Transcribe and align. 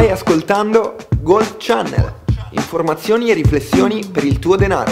Stai 0.00 0.12
ascoltando 0.12 0.96
Gold 1.20 1.56
Channel. 1.58 2.22
Informazioni 2.52 3.28
e 3.28 3.34
riflessioni 3.34 4.02
per 4.06 4.24
il 4.24 4.38
tuo 4.38 4.56
denaro. 4.56 4.90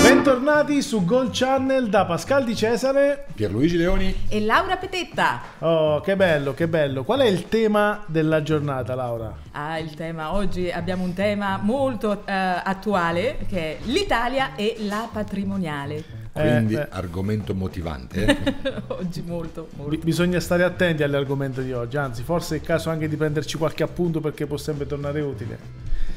Bentornati 0.00 0.80
su 0.80 1.04
Gold 1.04 1.30
Channel 1.32 1.88
da 1.88 2.04
Pascal 2.04 2.44
Di 2.44 2.54
Cesare 2.54 3.26
Pierluigi 3.34 3.78
Leoni. 3.78 4.26
E 4.28 4.42
Laura 4.42 4.76
Petetta. 4.76 5.40
Oh, 5.58 6.00
che 6.02 6.14
bello, 6.14 6.54
che 6.54 6.68
bello. 6.68 7.02
Qual 7.02 7.18
è 7.18 7.26
il 7.26 7.48
tema 7.48 8.04
della 8.06 8.44
giornata, 8.44 8.94
Laura? 8.94 9.36
Ah, 9.50 9.80
il 9.80 9.94
tema. 9.94 10.34
Oggi 10.34 10.70
abbiamo 10.70 11.02
un 11.02 11.14
tema 11.14 11.58
molto 11.60 12.24
eh, 12.24 12.32
attuale 12.32 13.38
che 13.48 13.58
è 13.58 13.78
l'Italia 13.86 14.54
e 14.54 14.76
la 14.78 15.08
patrimoniale. 15.12 16.21
Quindi 16.32 16.74
Eh, 16.74 16.80
eh. 16.80 16.86
argomento 16.90 17.54
motivante. 17.54 18.24
eh? 18.24 18.82
oggi 18.88 19.22
molto, 19.22 19.68
molto. 19.76 19.90
Bi- 19.90 19.98
bisogna 20.02 20.40
stare 20.40 20.64
attenti 20.64 21.02
all'argomento 21.02 21.60
di 21.60 21.72
oggi, 21.72 21.96
anzi, 21.98 22.22
forse 22.22 22.54
è 22.54 22.58
il 22.58 22.64
caso 22.64 22.88
anche 22.90 23.08
di 23.08 23.16
prenderci 23.16 23.58
qualche 23.58 23.82
appunto 23.82 24.20
perché 24.20 24.46
può 24.46 24.56
sempre 24.56 24.86
tornare 24.86 25.20
utile. 25.20 25.58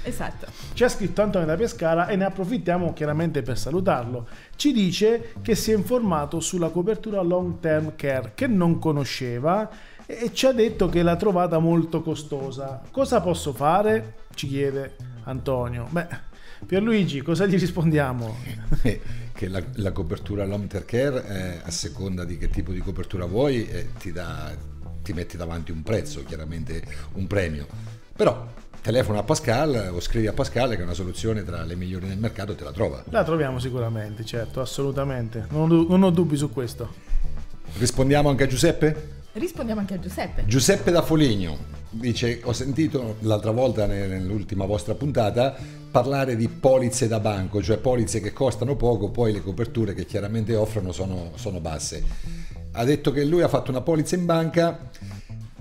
Esatto. 0.04 0.46
Ci 0.74 0.84
ha 0.84 0.90
scritto 0.90 1.22
Antonio 1.22 1.48
da 1.48 1.56
Pescara 1.56 2.08
e 2.08 2.16
ne 2.16 2.26
approfittiamo 2.26 2.94
chiaramente 2.94 3.42
per 3.42 3.58
salutarlo. 3.58 4.28
Ci 4.56 4.72
dice 4.72 5.34
che 5.42 5.56
si 5.56 5.72
è 5.72 5.76
informato 5.76 6.40
sulla 6.40 6.70
copertura 6.70 7.22
long 7.22 7.60
term 7.60 7.94
care 7.96 8.32
che 8.36 8.46
non 8.48 8.78
conosceva 8.80 9.68
e 10.06 10.30
ci 10.32 10.46
ha 10.46 10.52
detto 10.52 10.88
che 10.90 11.02
l'ha 11.02 11.16
trovata 11.16 11.58
molto 11.58 12.02
costosa. 12.04 12.82
Cosa 12.92 13.20
posso 13.20 13.52
fare? 13.52 14.14
Ci 14.36 14.48
chiede 14.48 14.96
Antonio. 15.24 15.88
Beh, 15.90 16.08
Pierluigi, 16.66 17.22
cosa 17.22 17.46
gli 17.46 17.58
rispondiamo? 17.58 18.36
che 19.34 19.48
la, 19.48 19.62
la 19.76 19.92
copertura 19.92 20.46
long 20.46 20.68
term 20.68 20.86
care, 20.86 21.26
eh, 21.28 21.62
a 21.64 21.72
seconda 21.72 22.24
di 22.24 22.38
che 22.38 22.50
tipo 22.50 22.72
di 22.72 22.80
copertura 22.80 23.26
vuoi, 23.26 23.68
eh, 23.68 23.90
ti, 24.00 24.12
dà, 24.12 24.56
ti 25.04 25.14
metti 25.14 25.38
davanti 25.38 25.72
un 25.72 25.84
prezzo, 25.84 26.24
chiaramente 26.24 26.84
un 27.14 27.28
premio. 27.28 27.68
Però 28.16 28.48
telefona 28.82 29.20
a 29.20 29.24
Pascal 29.24 29.90
o 29.92 30.00
scrivi 30.00 30.28
a 30.28 30.34
Pascal 30.34 30.70
che 30.72 30.82
è 30.82 30.84
una 30.84 30.94
soluzione 30.94 31.44
tra 31.44 31.64
le 31.64 31.76
migliori 31.76 32.08
del 32.08 32.18
mercato 32.18 32.56
te 32.56 32.64
la 32.64 32.72
trova. 32.72 33.04
La 33.10 33.24
troviamo 33.24 33.60
sicuramente, 33.60 34.24
certo, 34.24 34.62
assolutamente. 34.62 35.48
Non 35.50 35.86
non 35.88 36.04
ho 36.04 36.10
dubbi 36.10 36.38
su 36.38 36.52
questo. 36.52 36.94
Rispondiamo 37.78 38.30
anche 38.30 38.44
a 38.44 38.48
Giuseppe? 38.48 39.24
Rispondiamo 39.36 39.82
anche 39.82 39.96
a 39.96 40.00
Giuseppe. 40.00 40.46
Giuseppe 40.46 40.92
da 40.92 41.02
Foligno 41.02 41.58
dice: 41.90 42.40
Ho 42.46 42.54
sentito 42.54 43.18
l'altra 43.22 43.52
volta 43.52 43.86
ne- 43.86 44.08
nell'ultima 44.08 44.66
vostra 44.66 44.96
puntata 44.96 45.54
parlare 45.92 46.38
di 46.38 46.48
polizze 46.48 47.10
da 47.10 47.20
banco, 47.20 47.62
cioè 47.62 47.78
polizze 47.78 48.22
che 48.22 48.32
costano 48.32 48.78
poco, 48.78 49.10
poi 49.10 49.34
le 49.34 49.42
coperture 49.42 49.94
che 49.94 50.06
chiaramente 50.06 50.56
offrono 50.56 50.94
sono, 50.94 51.32
sono 51.36 51.60
basse. 51.60 52.04
Ha 52.72 52.84
detto 52.86 53.12
che 53.12 53.26
lui 53.26 53.42
ha 53.42 53.50
fatto 53.50 53.72
una 53.72 53.82
polizza 53.82 54.16
in 54.16 54.26
banca, 54.26 54.90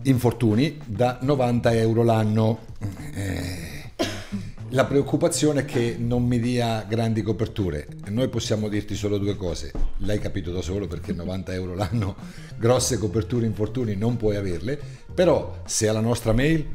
infortuni, 0.02 0.78
da 0.84 1.18
90 1.20 1.74
euro 1.74 2.04
l'anno. 2.04 2.58
Eh, 3.12 3.63
la 4.74 4.84
preoccupazione 4.84 5.60
è 5.60 5.64
che 5.64 5.94
non 5.96 6.24
mi 6.26 6.40
dia 6.40 6.84
grandi 6.88 7.22
coperture. 7.22 7.86
Noi 8.08 8.28
possiamo 8.28 8.68
dirti 8.68 8.96
solo 8.96 9.18
due 9.18 9.36
cose. 9.36 9.70
L'hai 9.98 10.18
capito 10.18 10.50
da 10.50 10.62
solo 10.62 10.88
perché 10.88 11.12
90 11.14 11.54
euro 11.54 11.74
l'anno, 11.74 12.16
grosse 12.58 12.98
coperture 12.98 13.46
infortuni 13.46 13.94
non 13.94 14.16
puoi 14.16 14.34
averle. 14.34 14.76
Però 15.14 15.60
se 15.64 15.86
alla 15.88 16.00
nostra 16.00 16.32
mail, 16.32 16.66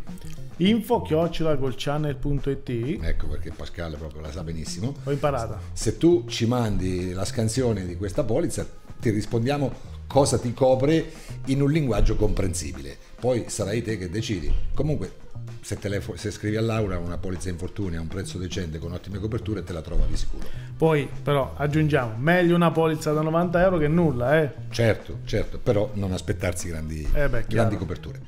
Info 0.61 1.01
chiocciolagolchannel.it 1.01 2.69
ecco 3.01 3.27
perché 3.27 3.51
Pascal 3.51 3.95
proprio 3.97 4.21
la 4.21 4.31
sa 4.31 4.43
benissimo, 4.43 4.93
Ho 5.05 5.11
imparata. 5.11 5.59
se 5.71 5.97
tu 5.97 6.25
ci 6.27 6.45
mandi 6.45 7.13
la 7.13 7.23
scansione 7.23 7.85
di 7.85 7.95
questa 7.95 8.25
polizza 8.25 8.67
ti 8.99 9.09
rispondiamo 9.09 9.71
cosa 10.05 10.37
ti 10.37 10.53
copre 10.53 11.11
in 11.45 11.61
un 11.61 11.71
linguaggio 11.71 12.15
comprensibile. 12.15 12.97
Poi 13.19 13.45
sarai 13.47 13.81
te 13.81 13.97
che 13.97 14.09
decidi. 14.09 14.51
Comunque 14.73 15.27
se, 15.61 15.77
telefo- 15.77 16.15
se 16.15 16.31
scrivi 16.31 16.55
a 16.55 16.61
Laura 16.61 16.97
una 16.97 17.17
polizza 17.17 17.49
infortuni 17.49 17.95
a 17.97 18.01
un 18.01 18.07
prezzo 18.07 18.37
decente 18.37 18.79
con 18.79 18.91
ottime 18.93 19.19
coperture 19.19 19.63
te 19.63 19.73
la 19.73 19.81
trova 19.81 20.05
di 20.05 20.15
sicuro. 20.15 20.47
Poi 20.77 21.09
però 21.21 21.53
aggiungiamo, 21.55 22.15
meglio 22.17 22.55
una 22.55 22.71
polizza 22.71 23.11
da 23.11 23.21
90 23.21 23.61
euro 23.61 23.77
che 23.77 23.87
nulla, 23.87 24.41
eh. 24.41 24.51
Certo, 24.69 25.19
certo, 25.25 25.59
però 25.59 25.91
non 25.93 26.13
aspettarsi 26.13 26.69
grandi, 26.69 27.07
Eh 27.13 27.27
beh, 27.27 27.45
grandi 27.47 27.77
coperture. 27.77 28.21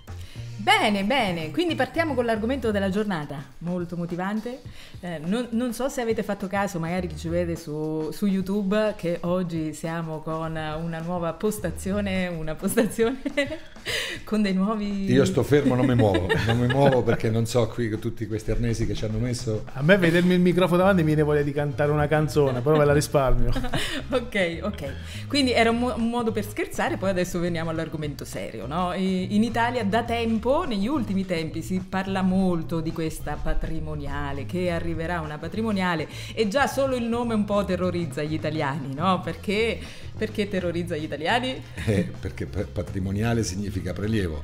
Bene, 0.61 1.03
bene, 1.03 1.49
quindi 1.49 1.73
partiamo 1.73 2.13
con 2.13 2.23
l'argomento 2.23 2.69
della 2.69 2.91
giornata, 2.91 3.43
molto 3.59 3.97
motivante. 3.97 4.61
Eh, 4.99 5.19
non, 5.25 5.47
non 5.51 5.73
so 5.73 5.89
se 5.89 6.01
avete 6.01 6.21
fatto 6.21 6.45
caso, 6.45 6.77
magari 6.77 7.07
chi 7.07 7.17
ci 7.17 7.29
vede 7.29 7.55
su, 7.55 8.11
su 8.11 8.27
YouTube, 8.27 8.93
che 8.95 9.17
oggi 9.21 9.73
siamo 9.73 10.19
con 10.19 10.51
una 10.51 10.99
nuova 10.99 11.33
postazione, 11.33 12.27
una 12.27 12.53
postazione 12.53 13.17
con 14.23 14.43
dei 14.43 14.53
nuovi... 14.53 15.11
Io 15.11 15.25
sto 15.25 15.41
fermo, 15.41 15.73
non 15.73 15.87
mi 15.87 15.95
muovo, 15.95 16.27
non 16.45 16.59
mi 16.59 16.67
muovo 16.67 17.01
perché 17.01 17.31
non 17.31 17.47
so 17.47 17.67
qui 17.67 17.89
con 17.89 17.99
tutti 17.99 18.27
questi 18.27 18.51
arnesi 18.51 18.85
che 18.85 18.93
ci 18.93 19.05
hanno 19.05 19.17
messo. 19.17 19.65
A 19.73 19.81
me 19.81 19.97
vedermi 19.97 20.35
il 20.35 20.41
microfono 20.41 20.77
davanti 20.77 21.01
mi 21.01 21.07
viene 21.07 21.23
voglia 21.23 21.41
di 21.41 21.53
cantare 21.53 21.91
una 21.91 22.07
canzone, 22.07 22.61
però 22.61 22.77
ve 22.77 22.85
la 22.85 22.93
risparmio. 22.93 23.49
ok, 24.11 24.59
ok. 24.61 24.93
Quindi 25.27 25.53
era 25.53 25.71
un, 25.71 25.79
mo- 25.79 25.95
un 25.95 26.09
modo 26.09 26.31
per 26.31 26.45
scherzare, 26.45 26.97
poi 26.97 27.09
adesso 27.09 27.39
veniamo 27.39 27.71
all'argomento 27.71 28.25
serio. 28.25 28.67
No? 28.67 28.93
In 28.93 29.43
Italia 29.43 29.83
da 29.83 30.03
tempo, 30.03 30.50
negli 30.67 30.87
ultimi 30.87 31.25
tempi, 31.25 31.61
si 31.61 31.79
parla 31.79 32.21
molto 32.21 32.81
di 32.81 32.91
questa 32.91 33.33
patrimoniale, 33.33 34.45
che 34.45 34.69
arriverà 34.69 35.21
una 35.21 35.37
patrimoniale 35.37 36.07
e 36.33 36.47
già 36.47 36.67
solo 36.67 36.95
il 36.95 37.05
nome 37.05 37.33
un 37.33 37.45
po' 37.45 37.65
terrorizza 37.65 38.21
gli 38.21 38.33
italiani, 38.33 38.93
no? 38.93 39.21
Perché, 39.21 39.79
perché 40.17 40.47
terrorizza 40.47 40.95
gli 40.95 41.03
italiani? 41.03 41.61
Eh, 41.85 42.11
perché 42.19 42.45
pa- 42.45 42.65
patrimoniale 42.65 43.43
significa 43.43 43.93
prelievo, 43.93 44.41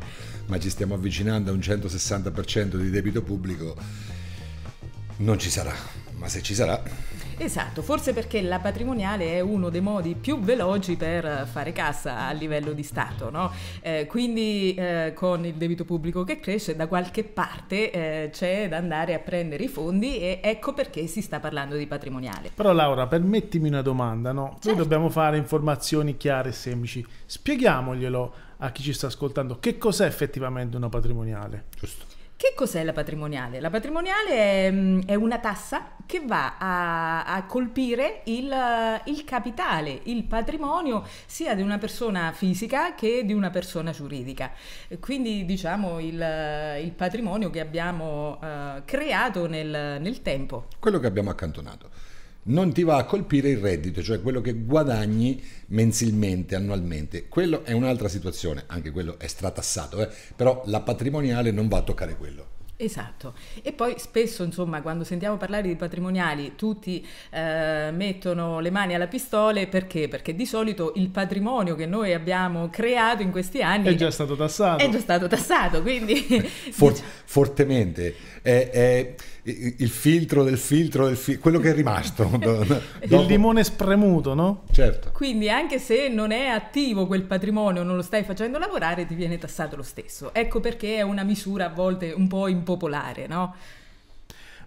ma 0.48 0.58
ci 0.60 0.70
stiamo 0.70 0.94
avvicinando 0.94 1.52
a 1.52 1.54
un 1.54 1.60
160% 1.60 2.78
di 2.78 2.90
debito 2.90 3.22
pubblico. 3.22 3.76
Non 5.18 5.38
ci 5.38 5.50
sarà, 5.50 5.76
ma 6.16 6.28
se 6.28 6.42
ci 6.42 6.54
sarà, 6.54 6.82
Esatto, 7.40 7.84
forse 7.84 8.14
perché 8.14 8.42
la 8.42 8.58
patrimoniale 8.60 9.34
è 9.34 9.40
uno 9.42 9.70
dei 9.70 9.80
modi 9.80 10.16
più 10.16 10.40
veloci 10.40 10.96
per 10.96 11.48
fare 11.50 11.72
cassa 11.72 12.26
a 12.28 12.32
livello 12.32 12.74
di 12.74 12.82
Stato, 12.82 13.30
no? 13.30 13.52
Eh, 13.82 14.08
quindi 14.08 14.74
eh, 14.74 15.14
con 15.14 15.46
il 15.46 15.54
debito 15.54 15.86
pubblico 15.86 16.24
che 16.24 16.40
cresce 16.40 16.76
da 16.76 16.88
qualche 16.88 17.24
parte 17.24 17.92
eh, 17.92 18.30
c'è 18.32 18.68
da 18.68 18.78
andare 18.78 19.14
a 19.14 19.20
prendere 19.20 19.64
i 19.66 19.68
fondi 19.68 20.18
e 20.18 20.40
ecco 20.42 20.74
perché 20.74 21.06
si 21.06 21.22
sta 21.22 21.40
parlando 21.40 21.76
di 21.76 21.86
patrimoniale. 21.86 22.50
Però 22.56 22.74
Laura, 22.74 23.06
permettimi 23.06 23.68
una 23.68 23.84
domanda, 23.84 24.32
no? 24.32 24.42
Noi 24.42 24.58
Certo. 24.60 24.82
dobbiamo 24.82 25.10
fare 25.10 25.38
informazioni 25.38 26.18
chiare 26.18 26.50
e 26.50 26.54
semplici. 26.54 27.06
Spieghiamoglielo 27.26 28.34
a 28.58 28.72
chi 28.72 28.82
ci 28.82 28.94
sta 28.94 29.08
ascoltando. 29.08 29.60
Che 29.60 29.78
cos'è 29.78 30.08
effettivamente 30.08 30.76
una 30.76 30.90
patrimoniale? 30.90 31.66
giusto? 31.80 32.07
Che 32.38 32.54
cos'è 32.56 32.84
la 32.84 32.94
patrimoniale? 32.94 33.60
La 33.60 33.72
patrimoniale 33.72 34.30
è, 34.30 34.72
mm, 34.72 35.02
è 35.08 35.16
una 35.16 35.40
tassa 35.40 35.96
che 36.06 36.22
va 36.24 36.58
a, 36.60 37.24
a 37.24 37.46
colpire 37.46 38.22
il, 38.26 38.56
il 39.06 39.24
capitale, 39.24 40.02
il 40.04 40.24
patrimonio 40.24 41.04
sia 41.26 41.56
di 41.56 41.64
una 41.64 41.80
persona 41.80 42.32
fisica 42.34 42.94
che 42.94 43.26
di 43.26 43.34
una 43.34 43.50
persona 43.50 43.90
giuridica. 43.90 44.52
Quindi 45.00 45.46
diciamo 45.46 46.00
il, 46.00 46.14
il 46.84 46.92
patrimonio 46.92 47.50
che 47.50 47.60
abbiamo 47.60 48.40
eh, 48.40 48.84
creato 48.86 49.48
nel, 49.48 50.00
nel 50.00 50.22
tempo. 50.22 50.68
Quello 50.78 51.00
che 51.00 51.08
abbiamo 51.08 51.32
accantonato. 51.32 51.90
Non 52.50 52.72
ti 52.72 52.84
va 52.84 52.96
a 52.98 53.04
colpire 53.04 53.50
il 53.50 53.58
reddito, 53.58 54.02
cioè 54.02 54.22
quello 54.22 54.40
che 54.42 54.54
guadagni 54.54 55.42
mensilmente, 55.68 56.56
annualmente. 56.56 57.28
Quello 57.28 57.66
è 57.66 57.74
un'altra 57.74 58.08
situazione, 58.08 58.64
anche 58.68 58.92
quello 58.92 59.20
è 59.20 59.28
stratassato, 59.28 60.02
eh, 60.02 60.10
però 60.36 60.62
la 60.66 60.80
patrimoniale 60.82 61.52
non 61.52 61.68
va 61.68 61.78
a 61.80 61.82
toccare 61.82 62.16
quello. 62.16 62.56
Esatto, 62.80 63.34
e 63.64 63.74
poi 63.74 63.96
spesso 63.98 64.44
insomma 64.44 64.84
quando 64.84 65.04
sentiamo 65.04 65.36
parlare 65.36 65.68
di 65.68 65.76
patrimoniali 65.76 66.54
tutti 66.56 67.04
eh, 67.32 67.90
mettono 67.92 68.60
le 68.60 68.70
mani 68.70 68.94
alla 68.94 69.08
pistole 69.08 69.66
perché? 69.66 70.08
Perché 70.08 70.36
di 70.36 70.46
solito 70.46 70.94
il 70.96 71.10
patrimonio 71.10 71.74
che 71.74 71.88
noi 71.88 72.14
abbiamo 72.14 72.70
creato 72.70 73.24
in 73.24 73.32
questi 73.32 73.64
anni 73.64 73.88
È 73.88 73.96
già 73.96 74.12
stato 74.12 74.36
tassato. 74.36 74.84
è 74.84 74.90
già 74.90 75.00
stato 75.00 75.26
tassato, 75.28 75.82
quindi 75.82 76.18
For- 76.72 76.94
fortemente. 77.26 78.14
È, 78.44 78.70
è 78.72 79.16
il 79.50 79.90
filtro 79.90 80.44
del 80.44 80.58
filtro 80.58 81.06
del 81.08 81.16
filtro, 81.16 81.42
quello 81.42 81.60
che 81.60 81.70
è 81.70 81.74
rimasto. 81.74 82.30
Il 83.02 83.26
limone 83.26 83.64
spremuto, 83.64 84.34
no? 84.34 84.64
Certo. 84.72 85.12
quindi 85.14 85.50
anche 85.50 85.80
se 85.80 86.10
non 86.10 86.32
è 86.32 86.48
attivo 86.48 87.08
quel 87.08 87.24
patrimonio, 87.24 87.84
non 87.84 87.96
lo 87.96 88.02
stai 88.02 88.24
facendo 88.24 88.58
lavorare, 88.58 89.06
ti 89.06 89.16
viene 89.16 89.38
tassato 89.38 89.76
lo 89.76 89.84
stesso. 89.84 90.34
Ecco 90.34 90.60
perché 90.60 90.98
è 90.98 91.02
una 91.02 91.24
misura 91.24 91.66
a 91.68 91.70
volte 91.70 92.12
un 92.12 92.28
po' 92.28 92.48
impopolare, 92.48 93.28
no? 93.28 93.56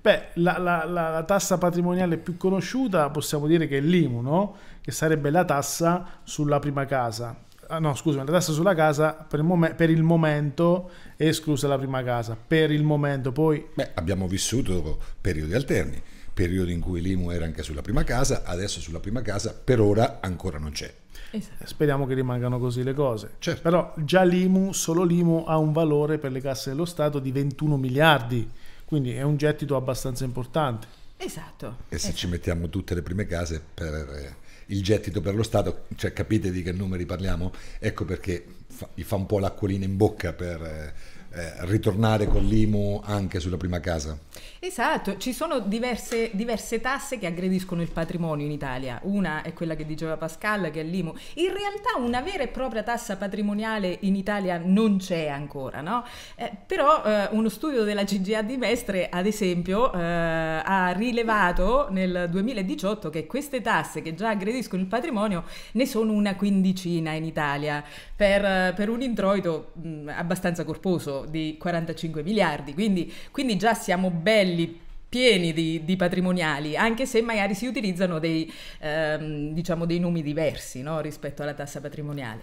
Beh, 0.01 0.29
la, 0.35 0.57
la- 0.59 0.85
la- 0.87 1.09
la 1.11 1.23
tassa 1.25 1.59
patrimoniale 1.59 2.17
più 2.17 2.39
conosciuta 2.39 3.11
possiamo 3.11 3.47
dire 3.47 3.67
che 3.69 3.79
è 3.79 3.81
l'IMU, 3.83 4.23
no? 4.23 4.57
Che 4.81 4.93
sarebbe 4.93 5.29
la 5.31 5.45
tassa 5.45 6.21
sulla 6.23 6.59
prima 6.59 6.87
casa. 6.87 7.37
Ah, 7.71 7.79
no, 7.79 7.95
scusami, 7.95 8.27
la 8.27 8.33
tassa 8.33 8.53
sulla 8.53 8.75
casa 8.75 9.13
per 9.13 9.39
il, 9.39 9.45
mom- 9.45 9.75
per 9.75 9.91
il 9.91 10.03
momento 10.03 10.91
è 11.17 11.27
esclusa 11.27 11.69
la 11.69 11.79
prima 11.79 12.03
casa. 12.03 12.37
Per 12.37 12.71
il 12.73 12.83
momento, 12.83 13.31
poi 13.31 13.65
Beh, 13.75 13.91
abbiamo 13.95 14.27
vissuto 14.27 14.99
periodi 15.21 15.55
alterni. 15.55 16.03
periodo 16.33 16.71
in 16.71 16.81
cui 16.81 17.01
l'IMU 17.01 17.31
era 17.31 17.45
anche 17.45 17.63
sulla 17.63 17.83
prima 17.83 18.03
casa, 18.03 18.43
adesso 18.45 18.81
sulla 18.81 18.99
prima 18.99 19.23
casa 19.23 19.55
per 19.55 19.81
ora 19.81 20.19
ancora 20.21 20.59
non 20.59 20.73
c'è. 20.73 20.93
Esatto. 21.33 21.67
Speriamo 21.67 22.07
che 22.07 22.15
rimangano 22.15 22.59
così 22.59 22.83
le 22.83 22.95
cose. 22.95 23.35
Certo. 23.39 23.61
Però 23.63 23.95
già 23.99 24.23
l'IMU, 24.23 24.73
solo 24.73 25.05
l'IMU 25.05 25.45
ha 25.47 25.57
un 25.59 25.73
valore 25.73 26.19
per 26.19 26.33
le 26.33 26.41
casse 26.41 26.71
dello 26.71 26.85
Stato 26.85 27.19
di 27.21 27.31
21 27.31 27.77
miliardi, 27.77 28.51
quindi 28.85 29.13
è 29.13 29.23
un 29.23 29.37
gettito 29.37 29.77
abbastanza 29.77 30.25
importante. 30.25 30.89
Esatto. 31.19 31.77
E 31.89 31.99
se 31.99 32.09
esatto. 32.09 32.17
ci 32.17 32.27
mettiamo 32.27 32.69
tutte 32.69 32.95
le 32.95 33.03
prime 33.03 33.27
case 33.27 33.63
per 33.75 33.95
eh, 33.95 34.35
il 34.71 34.83
gettito 34.83 35.21
per 35.21 35.35
lo 35.35 35.43
Stato, 35.43 35.85
cioè 35.97 36.13
capite 36.13 36.51
di 36.51 36.63
che 36.63 36.73
numeri 36.73 37.07
parliamo? 37.07 37.53
Ecco 37.79 38.05
perché 38.05 38.45
fa, 38.69 38.89
gli 38.95 39.03
fa 39.03 39.17
un 39.17 39.27
po' 39.27 39.39
l'acquolina 39.39 39.85
in 39.85 39.97
bocca 39.97 40.33
per 40.33 40.63
eh, 40.63 40.93
eh, 41.33 41.53
ritornare 41.67 42.27
con 42.27 42.45
l'IMU 42.45 43.01
anche 43.05 43.39
sulla 43.39 43.57
prima 43.57 43.79
casa. 43.79 44.19
Esatto, 44.59 45.17
ci 45.17 45.33
sono 45.33 45.61
diverse, 45.61 46.31
diverse, 46.33 46.81
tasse 46.81 47.19
che 47.19 47.27
aggrediscono 47.27 47.83
il 47.83 47.91
patrimonio 47.91 48.45
in 48.45 48.51
Italia. 48.51 48.99
Una 49.05 49.43
è 49.43 49.53
quella 49.53 49.75
che 49.75 49.87
diceva 49.87 50.17
Pascal, 50.17 50.71
che 50.71 50.81
è 50.81 50.83
l'IMU. 50.83 51.15
In 51.35 51.53
realtà 51.53 51.99
una 51.99 52.21
vera 52.21 52.43
e 52.43 52.49
propria 52.49 52.83
tassa 52.83 53.17
patrimoniale 53.17 53.99
in 54.01 54.17
Italia 54.17 54.61
non 54.63 54.99
c'è 54.99 55.29
ancora, 55.29 55.81
no? 55.81 56.05
Eh, 56.35 56.51
però 56.67 57.03
eh, 57.05 57.29
uno 57.31 57.49
studio 57.49 57.85
della 57.85 58.05
CGA 58.05 58.43
di 58.43 58.57
Mestre, 58.57 59.09
ad 59.09 59.27
esempio, 59.27 59.93
eh, 59.93 60.01
ha 60.01 60.93
rilevato 60.97 61.87
nel 61.91 62.27
2018 62.29 63.09
che 63.09 63.27
queste 63.27 63.61
tasse 63.61 64.03
che 64.03 64.15
già 64.15 64.31
aggrediscono 64.31 64.83
il 64.83 64.89
patrimonio 64.89 65.45
ne 65.73 65.87
sono 65.87 66.13
una 66.13 66.35
quindicina 66.35 67.13
in 67.13 67.25
Italia 67.25 67.85
per, 68.17 68.75
per 68.75 68.89
un 68.89 69.01
introito 69.01 69.73
mh, 69.75 70.09
abbastanza 70.09 70.65
corposo 70.65 71.20
di 71.29 71.57
45 71.59 72.23
miliardi. 72.23 72.75
Quindi, 72.75 73.13
quindi 73.31 73.57
già 73.57 73.75
siamo 73.75 74.11
belli 74.11 74.89
pieni 75.11 75.53
di, 75.53 75.85
di, 75.85 75.97
patrimoniali, 75.97 76.77
anche 76.77 77.05
se 77.05 77.21
magari 77.21 77.55
si 77.55 77.67
utilizzano 77.67 78.21
dei, 78.21 78.51
ehm, 78.79 79.53
diciamo 79.53 79.85
dei 79.85 79.99
nomi 79.99 80.23
diversi 80.23 80.83
no? 80.83 81.01
rispetto 81.01 81.43
alla 81.43 81.53
tassa 81.53 81.81
patrimoniale. 81.81 82.43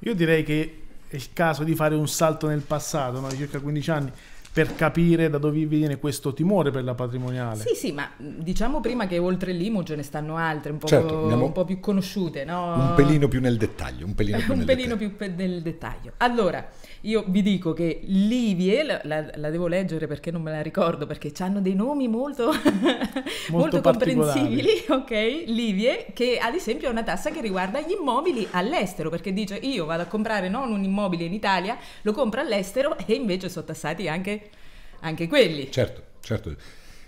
Io 0.00 0.14
direi 0.14 0.44
che 0.44 0.82
è 1.08 1.14
il 1.14 1.32
caso 1.32 1.64
di 1.64 1.74
fare 1.74 1.94
un 1.94 2.06
salto 2.06 2.48
nel 2.48 2.60
passato, 2.60 3.18
no? 3.18 3.28
di 3.28 3.36
circa 3.36 3.60
15 3.60 3.90
anni, 3.90 4.12
per 4.52 4.74
capire 4.74 5.30
da 5.30 5.38
dove 5.38 5.64
viene 5.64 5.98
questo 5.98 6.34
timore 6.34 6.70
per 6.70 6.84
la 6.84 6.94
patrimoniale. 6.94 7.56
Sì, 7.60 7.74
sì, 7.74 7.92
ma 7.92 8.10
diciamo 8.18 8.80
prima 8.80 9.06
che 9.06 9.18
oltre 9.18 9.52
l'IMU 9.52 9.82
ce 9.82 9.96
ne 9.96 10.02
stanno 10.02 10.36
altre, 10.36 10.72
un 10.72 10.78
po', 10.78 10.86
Certo, 10.86 11.20
andiamo 11.20 11.46
un 11.46 11.52
po 11.52 11.64
più 11.64 11.80
conosciute, 11.80 12.44
no? 12.44 12.74
Un 12.74 12.92
pelino 12.94 13.28
più 13.28 13.40
nel 13.40 13.56
dettaglio, 13.56 14.04
un 14.04 14.14
pelino 14.14 14.36
più 14.44 14.52
un 14.52 14.58
nel 14.58 14.66
pelino 14.66 14.94
dettaglio. 14.96 15.08
più 15.08 15.16
pe- 15.16 15.42
nel 15.42 15.62
dettaglio. 15.62 16.12
Allora, 16.18 16.68
io 17.02 17.24
vi 17.28 17.40
dico 17.42 17.72
che 17.72 18.00
Livie, 18.04 18.82
la, 18.82 19.00
la- 19.04 19.30
la 19.34 19.50
devo 19.50 19.66
leggere 19.68 20.06
perché 20.06 20.30
non 20.30 20.42
me 20.42 20.50
la 20.50 20.60
ricordo, 20.60 21.06
perché 21.06 21.32
hanno 21.38 21.60
dei 21.62 21.74
nomi 21.74 22.06
molto, 22.08 22.52
molto, 23.50 23.80
comprensibili, 23.80 24.68
ok? 24.88 25.10
Livie, 25.46 26.06
che 26.12 26.38
ad 26.38 26.54
esempio 26.54 26.88
è 26.88 26.90
una 26.90 27.02
tassa 27.02 27.30
che 27.30 27.40
riguarda 27.40 27.80
gli 27.80 27.92
immobili 27.98 28.46
all'estero, 28.50 29.08
perché 29.10 29.32
dice 29.32 29.56
io 29.56 29.84
vado 29.86 30.02
a 30.02 30.06
comprare 30.06 30.48
non 30.48 30.70
un 30.70 30.82
immobile 30.84 31.24
in 31.24 31.32
Italia, 31.32 31.76
lo 32.02 32.12
compro 32.12 32.40
all'estero 32.40 32.96
e 33.06 33.14
invece 33.14 33.48
sono 33.48 33.64
tassati 33.64 34.08
anche, 34.08 34.41
anche 35.02 35.28
quelli. 35.28 35.70
Certo, 35.70 36.02
certo. 36.20 36.54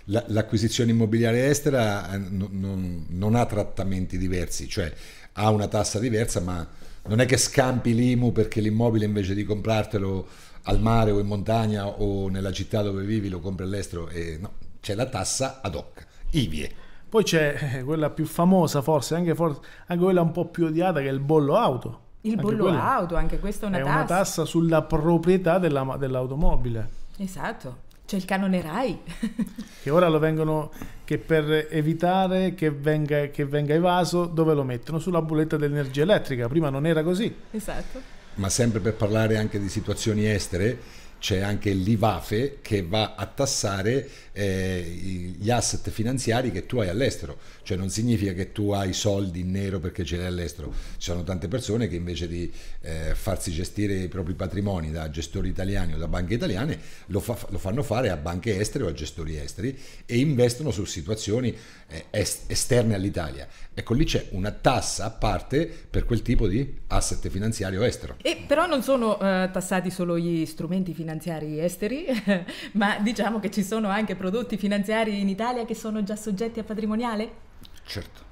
La- 0.05 0.23
l'acquisizione 0.27 0.91
immobiliare 0.91 1.47
estera 1.47 2.13
eh, 2.13 2.17
non, 2.17 2.49
non- 2.51 3.05
non 3.09 3.35
ha 3.35 3.45
trattamenti 3.45 4.17
diversi, 4.17 4.67
cioè 4.69 4.91
ha 5.33 5.49
una 5.49 5.67
tassa 5.67 5.99
diversa, 5.99 6.39
ma 6.41 6.65
non 7.07 7.19
è 7.19 7.25
che 7.25 7.37
scampi 7.37 7.93
l'IMU 7.93 8.31
perché 8.31 8.61
l'immobile 8.61 9.05
invece 9.05 9.33
di 9.33 9.43
comprartelo 9.43 10.27
al 10.63 10.79
mare 10.81 11.11
o 11.11 11.19
in 11.19 11.27
montagna 11.27 11.87
o 11.87 12.29
nella 12.29 12.51
città 12.51 12.81
dove 12.81 13.03
vivi 13.03 13.29
lo 13.29 13.39
compri 13.39 13.65
all'estero 13.65 14.07
e 14.09 14.37
no, 14.39 14.53
c'è 14.79 14.95
la 14.95 15.05
tassa 15.07 15.61
ad 15.61 15.75
hoc, 15.75 16.05
IVIE. 16.31 16.71
Poi 17.09 17.23
c'è 17.23 17.75
eh, 17.77 17.83
quella 17.83 18.09
più 18.09 18.25
famosa, 18.25 18.81
forse 18.81 19.15
anche, 19.15 19.35
for- 19.35 19.59
anche 19.87 20.03
quella 20.03 20.21
un 20.21 20.31
po' 20.31 20.45
più 20.49 20.65
odiata, 20.65 20.99
che 21.01 21.07
è 21.07 21.11
il 21.11 21.19
bollo 21.19 21.55
auto. 21.55 22.01
Il 22.21 22.31
Anche 22.31 22.41
bollo 22.43 22.69
auto, 22.69 23.15
anche 23.15 23.39
questa 23.39 23.65
è 23.67 23.69
una 23.69 23.77
è 23.77 23.81
tassa. 23.81 23.93
una 23.95 24.05
tassa 24.05 24.45
sulla 24.45 24.81
proprietà 24.83 25.59
della- 25.59 25.95
dell'automobile. 25.99 26.89
Esatto. 27.17 27.83
C'è 28.05 28.17
il 28.17 28.25
canone 28.25 28.61
RAI. 28.61 28.99
Che 29.85 29.91
ora 29.91 30.07
lo 30.07 30.17
vengono, 30.17 30.71
che 31.03 31.19
per 31.19 31.67
evitare 31.69 32.55
che 32.55 32.71
venga, 32.71 33.27
che 33.27 33.45
venga 33.45 33.75
evaso, 33.75 34.25
dove 34.25 34.55
lo 34.55 34.63
mettono? 34.63 34.97
Sulla 34.97 35.21
bolletta 35.21 35.57
dell'energia 35.57 36.01
elettrica. 36.01 36.47
Prima 36.47 36.71
non 36.71 36.87
era 36.87 37.03
così. 37.03 37.31
esatto. 37.51 38.01
Ma 38.35 38.49
sempre 38.49 38.79
per 38.79 38.95
parlare 38.95 39.37
anche 39.37 39.59
di 39.59 39.69
situazioni 39.69 40.25
estere, 40.27 40.77
c'è 41.25 41.39
anche 41.39 41.71
l'IVAFE 41.71 42.59
che 42.61 42.83
va 42.83 43.15
a 43.15 43.25
tassare 43.25 44.07
eh, 44.31 45.35
gli 45.39 45.49
asset 45.49 45.89
finanziari 45.89 46.51
che 46.51 46.67
tu 46.67 46.77
hai 46.77 46.87
all'estero, 46.87 47.39
cioè 47.63 47.77
non 47.77 47.89
significa 47.89 48.31
che 48.33 48.51
tu 48.51 48.69
hai 48.69 48.93
soldi 48.93 49.39
in 49.39 49.49
nero 49.49 49.79
perché 49.79 50.05
ce 50.05 50.17
li 50.17 50.21
hai 50.21 50.27
all'estero, 50.27 50.71
ci 50.71 51.09
sono 51.09 51.23
tante 51.23 51.47
persone 51.47 51.87
che 51.87 51.95
invece 51.95 52.27
di 52.27 52.51
eh, 52.81 53.15
farsi 53.15 53.51
gestire 53.51 53.95
i 53.95 54.07
propri 54.07 54.35
patrimoni 54.35 54.91
da 54.91 55.09
gestori 55.09 55.49
italiani 55.49 55.95
o 55.95 55.97
da 55.97 56.07
banche 56.07 56.35
italiane 56.35 56.77
lo, 57.07 57.19
fa- 57.19 57.47
lo 57.49 57.57
fanno 57.57 57.81
fare 57.81 58.11
a 58.11 58.17
banche 58.17 58.59
estere 58.59 58.83
o 58.83 58.87
a 58.87 58.93
gestori 58.93 59.35
esteri 59.35 59.75
e 60.05 60.19
investono 60.19 60.69
su 60.69 60.85
situazioni 60.85 61.55
eh, 61.87 62.05
est- 62.11 62.51
esterne 62.51 62.93
all'Italia. 62.93 63.47
Ecco 63.73 63.95
lì 63.95 64.05
c'è 64.05 64.27
una 64.31 64.51
tassa 64.51 65.05
a 65.05 65.09
parte 65.09 65.65
per 65.89 66.05
quel 66.05 66.21
tipo 66.21 66.47
di 66.47 66.81
asset 66.87 67.27
finanziario 67.29 67.81
estero. 67.81 68.17
E 68.21 68.43
però 68.45 68.67
non 68.67 68.83
sono 68.83 69.19
eh, 69.19 69.49
tassati 69.51 69.89
solo 69.89 70.19
gli 70.19 70.45
strumenti 70.45 70.93
finanziari 70.93 71.13
esteri, 71.59 72.05
ma 72.73 72.97
diciamo 72.99 73.39
che 73.39 73.51
ci 73.51 73.63
sono 73.63 73.89
anche 73.89 74.15
prodotti 74.15 74.57
finanziari 74.57 75.19
in 75.19 75.29
Italia 75.29 75.65
che 75.65 75.75
sono 75.75 76.03
già 76.03 76.15
soggetti 76.15 76.59
a 76.59 76.63
patrimoniale? 76.63 77.31
Certo. 77.85 78.23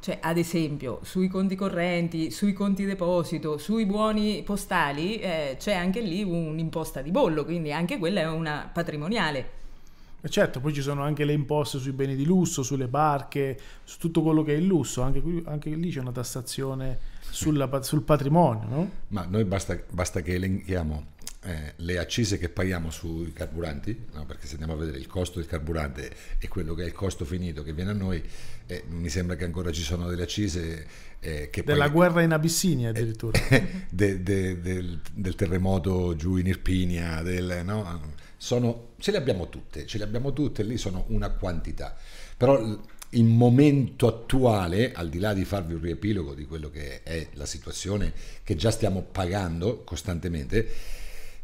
Cioè, 0.00 0.18
ad 0.20 0.38
esempio, 0.38 1.00
sui 1.02 1.28
conti 1.28 1.56
correnti, 1.56 2.30
sui 2.30 2.52
conti 2.52 2.84
deposito, 2.84 3.58
sui 3.58 3.84
buoni 3.84 4.42
postali, 4.44 5.18
eh, 5.18 5.56
c'è 5.58 5.74
anche 5.74 6.00
lì 6.00 6.22
un'imposta 6.22 7.02
di 7.02 7.10
bollo, 7.10 7.44
quindi 7.44 7.72
anche 7.72 7.98
quella 7.98 8.20
è 8.20 8.28
una 8.28 8.70
patrimoniale. 8.72 9.56
Certo, 10.28 10.60
poi 10.60 10.72
ci 10.72 10.82
sono 10.82 11.02
anche 11.02 11.24
le 11.24 11.32
imposte 11.32 11.78
sui 11.78 11.92
beni 11.92 12.16
di 12.16 12.24
lusso, 12.24 12.62
sulle 12.62 12.88
barche, 12.88 13.58
su 13.84 13.98
tutto 13.98 14.22
quello 14.22 14.42
che 14.42 14.52
è 14.54 14.56
il 14.56 14.66
lusso. 14.66 15.02
Anche, 15.02 15.20
qui- 15.20 15.42
anche 15.46 15.70
lì 15.70 15.90
c'è 15.90 16.00
una 16.00 16.12
tassazione 16.12 16.98
sulla 17.20 17.82
sul 17.82 18.02
patrimonio, 18.02 18.68
no? 18.68 18.90
Ma 19.08 19.26
noi 19.28 19.44
basta, 19.44 19.78
basta 19.90 20.20
che 20.20 20.34
elenchiamo 20.34 21.16
eh, 21.42 21.74
le 21.76 21.98
accise 21.98 22.36
che 22.38 22.48
paghiamo 22.48 22.90
sui 22.90 23.32
carburanti, 23.32 24.06
no? 24.12 24.26
perché 24.26 24.46
se 24.46 24.52
andiamo 24.52 24.72
a 24.74 24.76
vedere 24.76 24.98
il 24.98 25.06
costo 25.06 25.38
del 25.38 25.48
carburante 25.48 26.10
e 26.38 26.48
quello 26.48 26.74
che 26.74 26.82
è 26.82 26.86
il 26.86 26.92
costo 26.92 27.24
finito 27.24 27.62
che 27.62 27.72
viene 27.72 27.90
a 27.90 27.94
noi, 27.94 28.22
eh, 28.66 28.84
mi 28.88 29.08
sembra 29.08 29.36
che 29.36 29.44
ancora 29.44 29.70
ci 29.70 29.82
sono 29.82 30.08
delle 30.08 30.22
accise 30.22 30.86
eh, 31.20 31.48
che 31.50 31.62
Della 31.62 31.84
poi- 31.84 31.94
guerra 31.94 32.22
in 32.22 32.32
Abissinia 32.32 32.90
addirittura. 32.90 33.38
de- 33.88 34.22
de- 34.22 34.60
del, 34.60 35.00
del 35.12 35.34
terremoto 35.34 36.16
giù 36.16 36.36
in 36.36 36.46
Irpinia, 36.46 37.22
del, 37.22 37.62
no? 37.64 38.14
sono, 38.36 38.90
ce 38.98 39.10
le 39.10 39.16
abbiamo 39.18 39.48
tutte, 39.48 39.86
ce 39.86 39.98
le 39.98 40.04
abbiamo 40.04 40.32
tutte, 40.32 40.62
lì 40.62 40.76
sono 40.76 41.04
una 41.08 41.30
quantità. 41.30 41.96
Però 42.36 42.60
il 43.12 43.24
momento 43.24 44.06
attuale, 44.06 44.92
al 44.92 45.08
di 45.08 45.18
là 45.18 45.32
di 45.32 45.44
farvi 45.44 45.74
un 45.74 45.80
riepilogo 45.80 46.34
di 46.34 46.44
quello 46.44 46.68
che 46.68 47.02
è 47.02 47.28
la 47.34 47.46
situazione 47.46 48.12
che 48.42 48.54
già 48.54 48.70
stiamo 48.70 49.02
pagando 49.02 49.82
costantemente, 49.82 50.68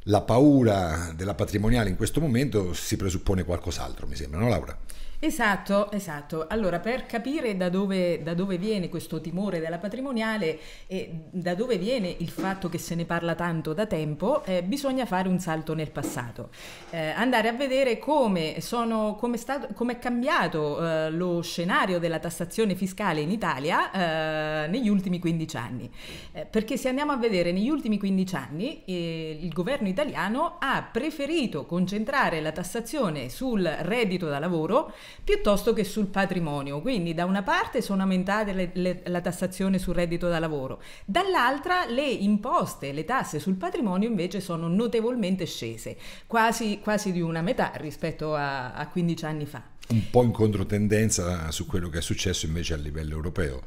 la 0.04 0.20
paura 0.20 1.12
della 1.14 1.34
patrimoniale 1.34 1.88
in 1.88 1.96
questo 1.96 2.20
momento 2.20 2.72
si 2.74 2.96
presuppone 2.96 3.44
qualcos'altro, 3.44 4.06
mi 4.06 4.16
sembra, 4.16 4.40
no 4.40 4.48
Laura? 4.48 4.76
Esatto, 5.24 5.90
esatto. 5.90 6.44
Allora, 6.48 6.80
per 6.80 7.06
capire 7.06 7.56
da 7.56 7.70
dove, 7.70 8.22
da 8.22 8.34
dove 8.34 8.58
viene 8.58 8.90
questo 8.90 9.22
timore 9.22 9.58
della 9.58 9.78
patrimoniale 9.78 10.58
e 10.86 11.28
da 11.30 11.54
dove 11.54 11.78
viene 11.78 12.14
il 12.18 12.28
fatto 12.28 12.68
che 12.68 12.76
se 12.76 12.94
ne 12.94 13.06
parla 13.06 13.34
tanto 13.34 13.72
da 13.72 13.86
tempo, 13.86 14.44
eh, 14.44 14.62
bisogna 14.62 15.06
fare 15.06 15.28
un 15.28 15.38
salto 15.38 15.74
nel 15.74 15.90
passato, 15.90 16.50
Eh, 16.90 17.08
andare 17.08 17.48
a 17.48 17.52
vedere 17.52 17.98
come, 17.98 18.60
sono, 18.60 19.16
come, 19.18 19.36
è, 19.36 19.38
stato, 19.38 19.68
come 19.72 19.94
è 19.94 19.98
cambiato 19.98 20.84
eh, 20.84 21.10
lo 21.10 21.40
scenario 21.40 21.98
della 21.98 22.18
tassazione 22.18 22.74
fiscale 22.74 23.22
in 23.22 23.30
Italia 23.30 24.64
eh, 24.64 24.68
negli 24.68 24.90
ultimi 24.90 25.18
15 25.18 25.56
anni. 25.56 25.90
Eh, 26.32 26.44
perché 26.44 26.76
se 26.76 26.88
andiamo 26.88 27.12
a 27.12 27.16
vedere 27.16 27.50
negli 27.50 27.70
ultimi 27.70 27.96
15 27.98 28.36
anni, 28.36 28.82
eh, 28.84 29.38
il 29.40 29.52
governo 29.54 29.88
italiano 29.88 30.56
ha 30.58 30.86
preferito 30.92 31.64
concentrare 31.64 32.42
la 32.42 32.52
tassazione 32.52 33.30
sul 33.30 33.62
reddito 33.62 34.28
da 34.28 34.38
lavoro 34.38 34.92
piuttosto 35.22 35.72
che 35.72 35.84
sul 35.84 36.06
patrimonio. 36.06 36.80
Quindi 36.80 37.14
da 37.14 37.24
una 37.24 37.42
parte 37.42 37.82
sono 37.82 38.02
aumentate 38.02 38.52
le- 38.52 38.70
le- 38.74 39.02
la 39.06 39.20
tassazione 39.20 39.78
sul 39.78 39.94
reddito 39.94 40.28
da 40.28 40.38
lavoro, 40.38 40.80
dall'altra 41.04 41.84
le 41.86 42.06
imposte, 42.06 42.92
le 42.92 43.04
tasse 43.04 43.38
sul 43.38 43.54
patrimonio 43.54 44.08
invece 44.08 44.40
sono 44.40 44.68
notevolmente 44.68 45.46
scese, 45.46 45.96
quasi, 46.26 46.80
quasi 46.82 47.12
di 47.12 47.20
una 47.20 47.42
metà 47.42 47.72
rispetto 47.76 48.34
a, 48.34 48.72
a 48.72 48.88
15 48.88 49.24
anni 49.24 49.46
fa. 49.46 49.62
un 49.90 50.10
po' 50.10 50.22
in 50.22 50.32
controtendenza 50.32 51.50
su 51.50 51.66
quello 51.66 51.88
che 51.88 51.98
è 51.98 52.02
successo 52.02 52.46
invece 52.46 52.74
a 52.74 52.76
livello 52.78 53.14
europeo, 53.14 53.62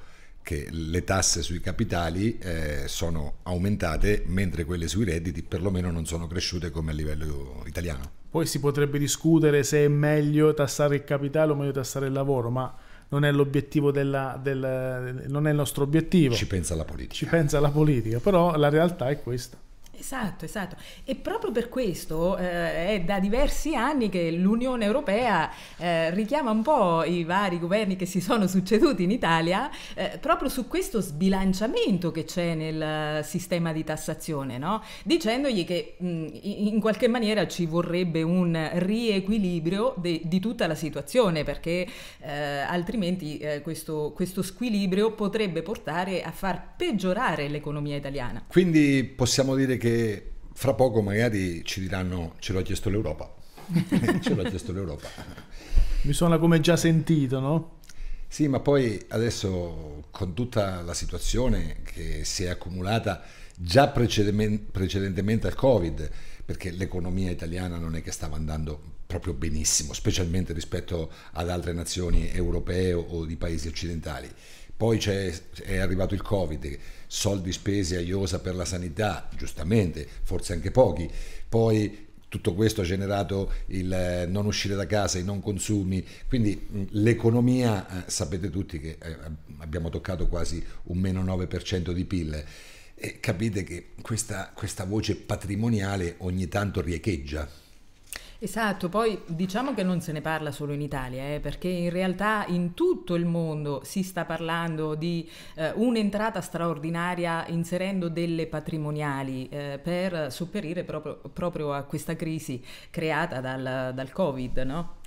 che 0.47 0.69
le 0.71 1.03
tasse 1.03 1.41
sui 1.41 1.59
capitali 1.59 2.37
eh, 2.37 2.83
sono 2.85 3.39
aumentate 3.43 4.23
mentre 4.27 4.63
quelle 4.63 4.87
sui 4.87 5.03
redditi 5.03 5.43
perlomeno 5.43 5.91
non 5.91 6.05
sono 6.05 6.25
cresciute 6.25 6.71
come 6.71 6.91
a 6.91 6.93
livello 6.93 7.65
italiano. 7.65 8.09
Poi 8.29 8.45
si 8.45 8.61
potrebbe 8.61 8.97
discutere 8.97 9.63
se 9.63 9.83
è 9.83 9.87
meglio 9.89 10.53
tassare 10.53 10.95
il 10.95 11.03
capitale 11.03 11.51
o 11.51 11.55
meglio 11.55 11.73
tassare 11.73 12.05
il 12.05 12.13
lavoro, 12.13 12.49
ma 12.49 12.73
non 13.09 13.25
è 13.25 13.31
l'obiettivo 13.33 13.91
della, 13.91 14.39
del, 14.41 15.25
non 15.27 15.47
è 15.47 15.49
il 15.49 15.55
nostro 15.57 15.83
obiettivo. 15.83 16.33
Ci 16.33 16.47
pensa 16.47 16.75
la 16.75 16.85
politica. 16.85 17.13
Ci 17.13 17.25
pensa 17.25 17.59
la 17.59 17.69
politica, 17.69 18.21
però 18.21 18.55
la 18.55 18.69
realtà 18.69 19.09
è 19.09 19.21
questa. 19.21 19.57
Esatto, 19.99 20.45
esatto. 20.45 20.75
E 21.03 21.15
proprio 21.15 21.51
per 21.51 21.69
questo 21.69 22.37
eh, 22.37 22.95
è 22.95 23.01
da 23.03 23.19
diversi 23.19 23.75
anni 23.75 24.09
che 24.09 24.31
l'Unione 24.31 24.85
Europea 24.85 25.49
eh, 25.77 26.11
richiama 26.11 26.51
un 26.51 26.61
po' 26.61 27.03
i 27.03 27.23
vari 27.23 27.59
governi 27.59 27.95
che 27.95 28.05
si 28.05 28.21
sono 28.21 28.47
succeduti 28.47 29.03
in 29.03 29.11
Italia 29.11 29.69
eh, 29.95 30.17
proprio 30.19 30.49
su 30.49 30.67
questo 30.67 31.01
sbilanciamento 31.01 32.11
che 32.11 32.25
c'è 32.25 32.53
nel 32.53 33.23
sistema 33.23 33.73
di 33.73 33.83
tassazione, 33.83 34.57
no? 34.57 34.83
dicendogli 35.03 35.65
che 35.65 35.95
mh, 35.97 36.27
in 36.43 36.79
qualche 36.79 37.07
maniera 37.07 37.47
ci 37.47 37.65
vorrebbe 37.65 38.21
un 38.21 38.69
riequilibrio 38.73 39.95
de, 39.97 40.21
di 40.23 40.39
tutta 40.39 40.67
la 40.67 40.75
situazione 40.75 41.43
perché 41.43 41.87
eh, 42.19 42.31
altrimenti 42.31 43.37
eh, 43.37 43.61
questo, 43.61 44.11
questo 44.15 44.41
squilibrio 44.41 45.11
potrebbe 45.13 45.61
portare 45.61 46.21
a 46.21 46.31
far 46.31 46.75
peggiorare 46.77 47.47
l'economia 47.47 47.95
italiana. 47.95 48.43
Quindi 48.47 49.03
possiamo 49.03 49.55
dire 49.55 49.77
che 49.77 49.86
che 49.87 50.31
fra 50.53 50.73
poco 50.73 51.01
magari 51.01 51.63
ci 51.63 51.79
diranno 51.79 52.35
ce 52.39 52.53
l'ha 52.53 52.61
chiesto 52.61 52.89
l'Europa. 52.89 53.33
ce 54.21 54.35
l'ha 54.35 54.43
chiesto 54.43 54.71
l'Europa. 54.71 55.07
Mi 56.01 56.13
suona 56.13 56.37
come 56.37 56.59
già 56.59 56.75
sentito, 56.75 57.39
no? 57.39 57.75
Sì, 58.27 58.47
ma 58.47 58.59
poi 58.59 59.03
adesso 59.09 60.03
con 60.11 60.33
tutta 60.33 60.81
la 60.81 60.93
situazione 60.93 61.77
che 61.83 62.25
si 62.25 62.43
è 62.43 62.49
accumulata 62.49 63.23
già 63.55 63.87
precedentemente 63.87 65.47
al 65.47 65.55
Covid, 65.55 66.09
perché 66.43 66.71
l'economia 66.71 67.31
italiana 67.31 67.77
non 67.77 67.95
è 67.95 68.01
che 68.01 68.11
stava 68.11 68.35
andando 68.35 68.95
proprio 69.07 69.33
benissimo, 69.33 69.93
specialmente 69.93 70.51
rispetto 70.51 71.09
ad 71.31 71.49
altre 71.49 71.71
nazioni 71.71 72.29
europee 72.29 72.93
o 72.93 73.25
di 73.25 73.37
paesi 73.37 73.69
occidentali. 73.69 74.29
Poi 74.75 74.99
è 74.99 75.77
arrivato 75.77 76.13
il 76.13 76.21
Covid, 76.21 76.77
soldi 77.07 77.51
spesi 77.51 77.95
a 77.95 78.01
IOSA 78.01 78.39
per 78.39 78.55
la 78.55 78.65
sanità, 78.65 79.29
giustamente, 79.35 80.07
forse 80.23 80.53
anche 80.53 80.71
pochi. 80.71 81.09
Poi 81.47 82.05
tutto 82.29 82.53
questo 82.53 82.81
ha 82.81 82.83
generato 82.83 83.51
il 83.67 83.91
eh, 83.91 84.25
non 84.25 84.45
uscire 84.45 84.75
da 84.75 84.85
casa, 84.85 85.17
i 85.17 85.23
non 85.23 85.41
consumi, 85.41 86.05
quindi 86.27 86.87
l'economia, 86.91 88.05
eh, 88.05 88.09
sapete 88.09 88.49
tutti 88.49 88.79
che 88.79 88.97
eh, 89.01 89.17
abbiamo 89.59 89.89
toccato 89.89 90.27
quasi 90.27 90.63
un 90.83 90.97
meno 90.97 91.23
9% 91.23 91.91
di 91.91 92.05
PIL 92.05 92.43
e 92.95 93.19
capite 93.19 93.63
che 93.63 93.91
questa, 94.01 94.51
questa 94.53 94.83
voce 94.83 95.15
patrimoniale 95.15 96.15
ogni 96.19 96.47
tanto 96.47 96.81
riecheggia. 96.81 97.47
Esatto, 98.39 98.87
poi 98.87 99.19
diciamo 99.25 99.73
che 99.73 99.81
non 99.81 99.99
se 99.99 100.11
ne 100.11 100.21
parla 100.21 100.51
solo 100.51 100.71
in 100.71 100.81
Italia, 100.81 101.33
eh, 101.33 101.39
perché 101.39 101.67
in 101.67 101.89
realtà 101.89 102.45
in 102.47 102.75
tutto 102.75 103.15
il 103.15 103.25
mondo 103.25 103.81
si 103.83 104.03
sta 104.03 104.25
parlando 104.25 104.93
di 104.93 105.27
eh, 105.55 105.71
un'entrata 105.73 106.39
straordinaria 106.41 107.47
inserendo 107.47 108.09
delle 108.09 108.45
patrimoniali 108.45 109.49
eh, 109.49 109.79
per 109.81 110.31
sopperire 110.31 110.83
proprio, 110.83 111.19
proprio, 111.33 111.73
a 111.73 111.81
questa 111.81 112.15
crisi 112.15 112.63
creata 112.91 113.39
dal, 113.39 113.91
dal 113.95 114.11
Covid. 114.11 114.57
No? 114.59 114.97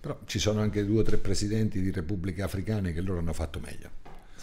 Però 0.00 0.18
ci 0.24 0.38
sono 0.38 0.60
anche 0.62 0.86
due 0.86 1.00
o 1.00 1.02
tre 1.02 1.18
presidenti 1.18 1.82
di 1.82 1.90
repubbliche 1.90 2.40
africane 2.40 2.94
che 2.94 3.02
loro 3.02 3.18
hanno 3.18 3.34
fatto 3.34 3.60
meglio. 3.60 3.90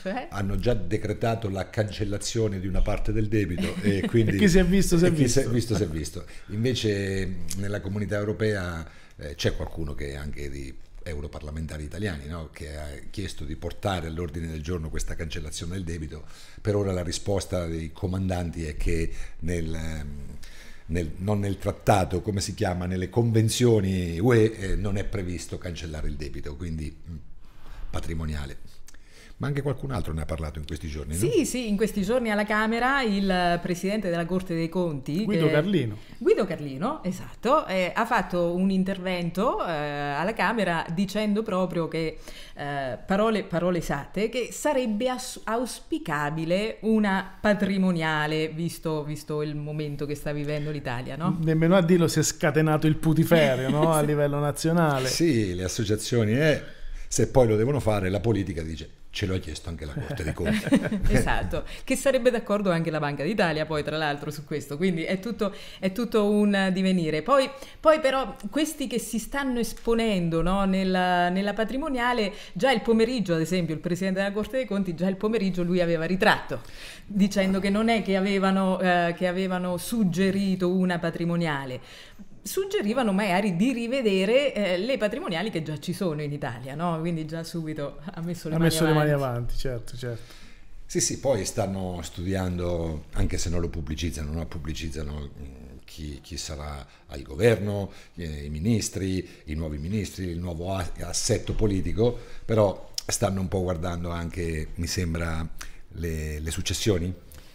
Cioè? 0.06 0.28
hanno 0.30 0.56
già 0.58 0.76
decretato 0.76 1.50
la 1.50 1.68
cancellazione 1.68 2.60
di 2.60 2.68
una 2.68 2.84
parte 2.84 3.12
del 3.12 3.28
debito 3.28 3.74
e 3.82 4.02
quindi 4.06 4.36
e 4.36 4.38
chi 4.38 4.48
si 4.48 4.60
è 4.60 4.64
visto 4.64 5.00
si 5.00 5.06
è 5.06 5.12
visto. 5.12 5.40
Si 5.40 5.48
è 5.48 5.50
visto, 5.50 5.76
si 5.76 5.82
è 5.82 5.88
visto. 5.88 6.26
Invece 6.50 7.38
nella 7.58 7.82
comunità 7.82 8.16
europea 8.16 8.88
eh, 9.16 9.34
c'è 9.34 9.56
qualcuno 9.56 9.96
che 9.96 10.12
è 10.12 10.16
anche 10.16 10.48
di 10.52 10.72
europarlamentari 11.02 11.86
italiani 11.86 12.28
no? 12.28 12.52
che 12.52 12.78
ha 12.78 12.88
chiesto 13.10 13.46
di 13.46 13.56
portare 13.56 14.06
all'ordine 14.06 14.46
del 14.46 14.62
giorno 14.62 14.92
questa 14.92 15.16
cancellazione 15.16 15.74
del 15.74 15.84
debito. 15.84 16.24
Per 16.62 16.76
ora 16.76 16.92
la 16.92 17.02
risposta 17.02 17.66
dei 17.66 17.92
comandanti 17.92 18.64
è 18.64 18.78
che 18.78 19.12
nel, 19.40 20.06
nel, 20.86 21.12
non 21.18 21.40
nel 21.40 21.58
trattato, 21.58 22.22
come 22.22 22.42
si 22.42 22.54
chiama, 22.54 22.86
nelle 22.86 23.10
convenzioni 23.10 24.20
UE 24.20 24.54
eh, 24.56 24.76
non 24.76 24.98
è 24.98 25.04
previsto 25.04 25.58
cancellare 25.58 26.08
il 26.08 26.16
debito, 26.16 26.56
quindi 26.56 26.96
patrimoniale 27.90 28.75
ma 29.38 29.48
anche 29.48 29.62
qualcun 29.62 29.92
altro 29.92 30.14
ne 30.14 30.22
ha 30.22 30.26
parlato 30.26 30.60
in 30.60 30.66
questi 30.66 30.88
giorni. 30.88 31.14
Sì, 31.14 31.40
no? 31.40 31.44
sì, 31.44 31.68
in 31.68 31.76
questi 31.76 32.04
giorni 32.04 32.32
alla 32.32 32.46
Camera 32.46 33.02
il 33.02 33.60
presidente 33.62 34.10
della 34.10 34.26
Corte 34.26 34.54
dei 34.54 34.70
Conti, 34.70 35.26
Guido 35.26 35.50
Carlino. 35.50 35.98
Guido 36.18 36.46
Carlino, 36.46 37.04
esatto, 37.04 37.66
eh, 37.66 37.92
ha 37.94 38.06
fatto 38.06 38.56
un 38.56 38.70
intervento 38.70 39.66
eh, 39.66 39.72
alla 39.72 40.34
Camera 40.34 40.86
dicendo 40.94 41.44
proprio 41.44 41.90
che, 41.90 42.18
eh, 42.56 42.98
parole, 43.06 43.44
parole 43.44 43.80
esatte, 43.80 44.30
che 44.30 44.50
sarebbe 44.54 45.10
as- 45.10 45.42
auspicabile 45.44 46.78
una 46.82 47.38
patrimoniale, 47.42 48.48
visto, 48.48 49.04
visto, 49.04 49.42
il 49.42 49.56
momento 49.56 50.06
che 50.06 50.16
sta 50.16 50.32
vivendo 50.32 50.72
l'Italia. 50.72 51.18
No? 51.18 51.38
Nemmeno 51.42 51.76
a 51.76 51.82
dirlo 51.82 52.08
si 52.08 52.20
è 52.20 52.24
scatenato 52.24 52.88
il 52.88 52.96
putiferio 52.96 53.70
no? 53.70 53.92
a 53.94 54.00
livello 54.00 54.40
nazionale. 54.40 55.10
Sì, 55.10 55.54
le 55.54 55.66
associazioni, 55.66 56.32
eh, 56.32 56.84
se 57.08 57.30
poi 57.30 57.48
lo 57.48 57.56
devono 57.56 57.80
fare, 57.80 58.10
la 58.10 58.20
politica 58.20 58.62
dice 58.62 59.04
ce 59.16 59.26
l'ho 59.26 59.40
chiesto 59.40 59.70
anche 59.70 59.86
la 59.86 59.94
Corte 59.94 60.26
dei 60.26 60.34
Conti. 60.34 61.08
esatto, 61.08 61.64
che 61.86 61.96
sarebbe 61.96 62.32
d'accordo 62.32 62.70
anche 62.70 62.92
la 62.92 63.00
Banca 63.00 63.24
d'Italia 63.24 63.66
poi 63.66 63.82
tra 63.82 63.96
l'altro 63.96 64.30
su 64.30 64.44
questo, 64.44 64.76
quindi 64.76 65.04
è 65.04 65.22
tutto, 65.22 65.56
è 65.80 65.94
tutto 65.94 66.30
un 66.30 66.70
divenire. 66.74 67.22
Poi, 67.22 67.50
poi, 67.80 68.02
però 68.02 68.36
questi 68.50 68.88
che 68.88 69.00
si 69.00 69.18
stanno 69.18 69.60
esponendo 69.60 70.42
no, 70.42 70.66
nella, 70.66 71.30
nella, 71.30 71.54
patrimoniale, 71.54 72.34
già 72.52 72.74
il 72.74 72.82
pomeriggio 72.82 73.36
ad 73.36 73.40
esempio 73.40 73.74
il 73.74 73.80
Presidente 73.80 74.20
della 74.20 74.34
Corte 74.34 74.58
dei 74.58 74.66
Conti, 74.66 74.94
già 74.96 75.08
il 75.08 75.16
pomeriggio 75.16 75.64
lui 75.64 75.80
aveva 75.80 76.04
ritratto, 76.04 76.60
dicendo 77.06 77.62
che 77.62 77.70
non 77.70 77.88
è 77.88 78.02
che 78.02 78.18
avevano, 78.18 78.82
eh, 78.82 79.16
che 79.18 79.28
avevano 79.28 79.78
suggerito 79.78 80.70
una 80.70 81.00
patrimoniale 81.00 81.80
suggerivano 82.48 83.12
magari 83.12 83.56
di 83.56 83.74
rivedere 83.74 84.54
eh, 84.54 84.78
le 84.78 84.98
patrimoniali 84.98 85.50
che 85.50 85.64
già 85.64 85.80
ci 85.80 85.94
sono 85.94 86.22
in 86.22 86.32
Italia, 86.32 86.76
no? 86.76 87.00
quindi 87.00 87.26
già 87.26 87.44
subito 87.44 87.98
ha 88.04 88.22
messo 88.22 88.50
le, 88.50 88.56
ha 88.56 88.58
mani, 88.60 88.70
messo 88.70 88.84
avanti. 88.84 88.94
le 88.94 88.94
mani 88.94 89.12
avanti. 89.12 89.58
certo, 89.58 89.98
certo. 89.98 90.44
Sì, 90.86 91.02
sì, 91.02 91.20
poi 91.20 91.44
stanno 91.44 92.00
studiando, 92.04 93.06
anche 93.14 93.40
se 93.40 93.50
non 93.50 93.62
lo 93.62 93.70
pubblicizzano, 93.70 94.32
no? 94.32 94.46
pubblicizzano 94.46 95.32
mm, 95.40 95.78
chi, 95.86 96.20
chi, 96.22 96.38
sarà 96.38 96.86
al 97.08 97.24
governo, 97.24 97.92
eh, 98.16 98.46
i 98.46 98.50
ministri, 98.50 99.28
i 99.46 99.56
nuovi 99.56 99.80
ministri, 99.80 100.26
il 100.26 100.38
nuovo 100.38 100.72
assetto 100.76 101.54
politico, 101.54 102.16
però 102.46 102.92
stanno 103.08 103.42
un 103.42 103.48
po' 103.48 103.64
guardando 103.64 104.12
anche, 104.12 104.68
mi 104.76 104.86
sembra, 104.86 105.48
le, 105.94 106.40
le 106.40 106.52
successioni. 106.52 107.12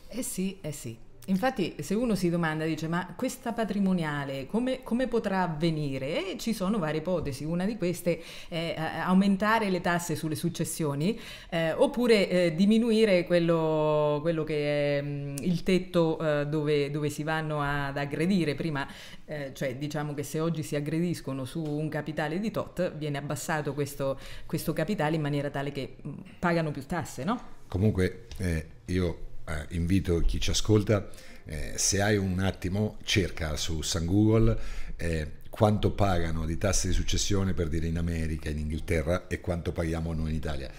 Eh 0.08 0.22
sì, 0.22 0.58
eh 0.60 0.72
sì. 0.72 0.96
Infatti, 1.30 1.76
se 1.80 1.94
uno 1.94 2.16
si 2.16 2.28
domanda, 2.28 2.64
dice: 2.64 2.88
Ma 2.88 3.14
questa 3.16 3.52
patrimoniale 3.52 4.46
come, 4.46 4.82
come 4.82 5.06
potrà 5.06 5.42
avvenire? 5.42 6.32
E 6.32 6.38
ci 6.38 6.52
sono 6.52 6.78
varie 6.78 7.00
ipotesi. 7.00 7.44
Una 7.44 7.64
di 7.64 7.76
queste 7.76 8.20
è 8.48 8.74
eh, 8.76 8.80
aumentare 8.98 9.70
le 9.70 9.80
tasse 9.80 10.16
sulle 10.16 10.34
successioni 10.34 11.18
eh, 11.48 11.72
oppure 11.72 12.28
eh, 12.28 12.54
diminuire 12.54 13.24
quello, 13.24 14.18
quello, 14.22 14.42
che 14.42 14.98
è 14.98 15.02
mh, 15.02 15.06
mm, 15.06 15.36
il 15.42 15.62
tetto 15.62 16.18
eh, 16.18 16.46
dove, 16.46 16.90
dove, 16.90 17.08
si 17.08 17.22
vanno 17.22 17.62
ad 17.62 17.96
aggredire. 17.96 18.56
Prima, 18.56 18.86
eh, 19.24 19.52
cioè, 19.54 19.76
diciamo 19.76 20.14
che 20.14 20.24
se 20.24 20.40
oggi 20.40 20.64
si 20.64 20.74
aggrediscono 20.74 21.44
su 21.44 21.62
un 21.62 21.88
capitale 21.88 22.40
di 22.40 22.50
tot, 22.50 22.92
viene 22.96 23.18
abbassato 23.18 23.72
questo, 23.72 24.18
questo 24.46 24.72
capitale 24.72 25.14
in 25.14 25.22
maniera 25.22 25.48
tale 25.48 25.70
che 25.70 25.96
mh, 26.02 26.08
mm, 26.08 26.14
pagano 26.40 26.72
più 26.72 26.84
tasse, 26.84 27.22
no? 27.22 27.58
Comunque, 27.68 28.26
eh, 28.38 28.66
io 28.86 29.28
eh, 29.58 29.66
invito 29.70 30.20
chi 30.20 30.40
ci 30.40 30.50
ascolta, 30.50 31.08
eh, 31.44 31.72
se 31.76 32.00
hai 32.00 32.16
un 32.16 32.38
attimo, 32.40 32.98
cerca 33.04 33.56
su 33.56 33.82
San 33.82 34.06
Google 34.06 34.58
eh, 34.96 35.30
quanto 35.48 35.90
pagano 35.90 36.46
di 36.46 36.56
tasse 36.58 36.88
di 36.88 36.94
successione 36.94 37.54
per 37.54 37.68
dire 37.68 37.86
in 37.86 37.98
America, 37.98 38.48
in 38.48 38.58
Inghilterra 38.58 39.26
e 39.26 39.40
quanto 39.40 39.72
paghiamo 39.72 40.12
noi 40.12 40.30
in 40.30 40.36
Italia 40.36 40.70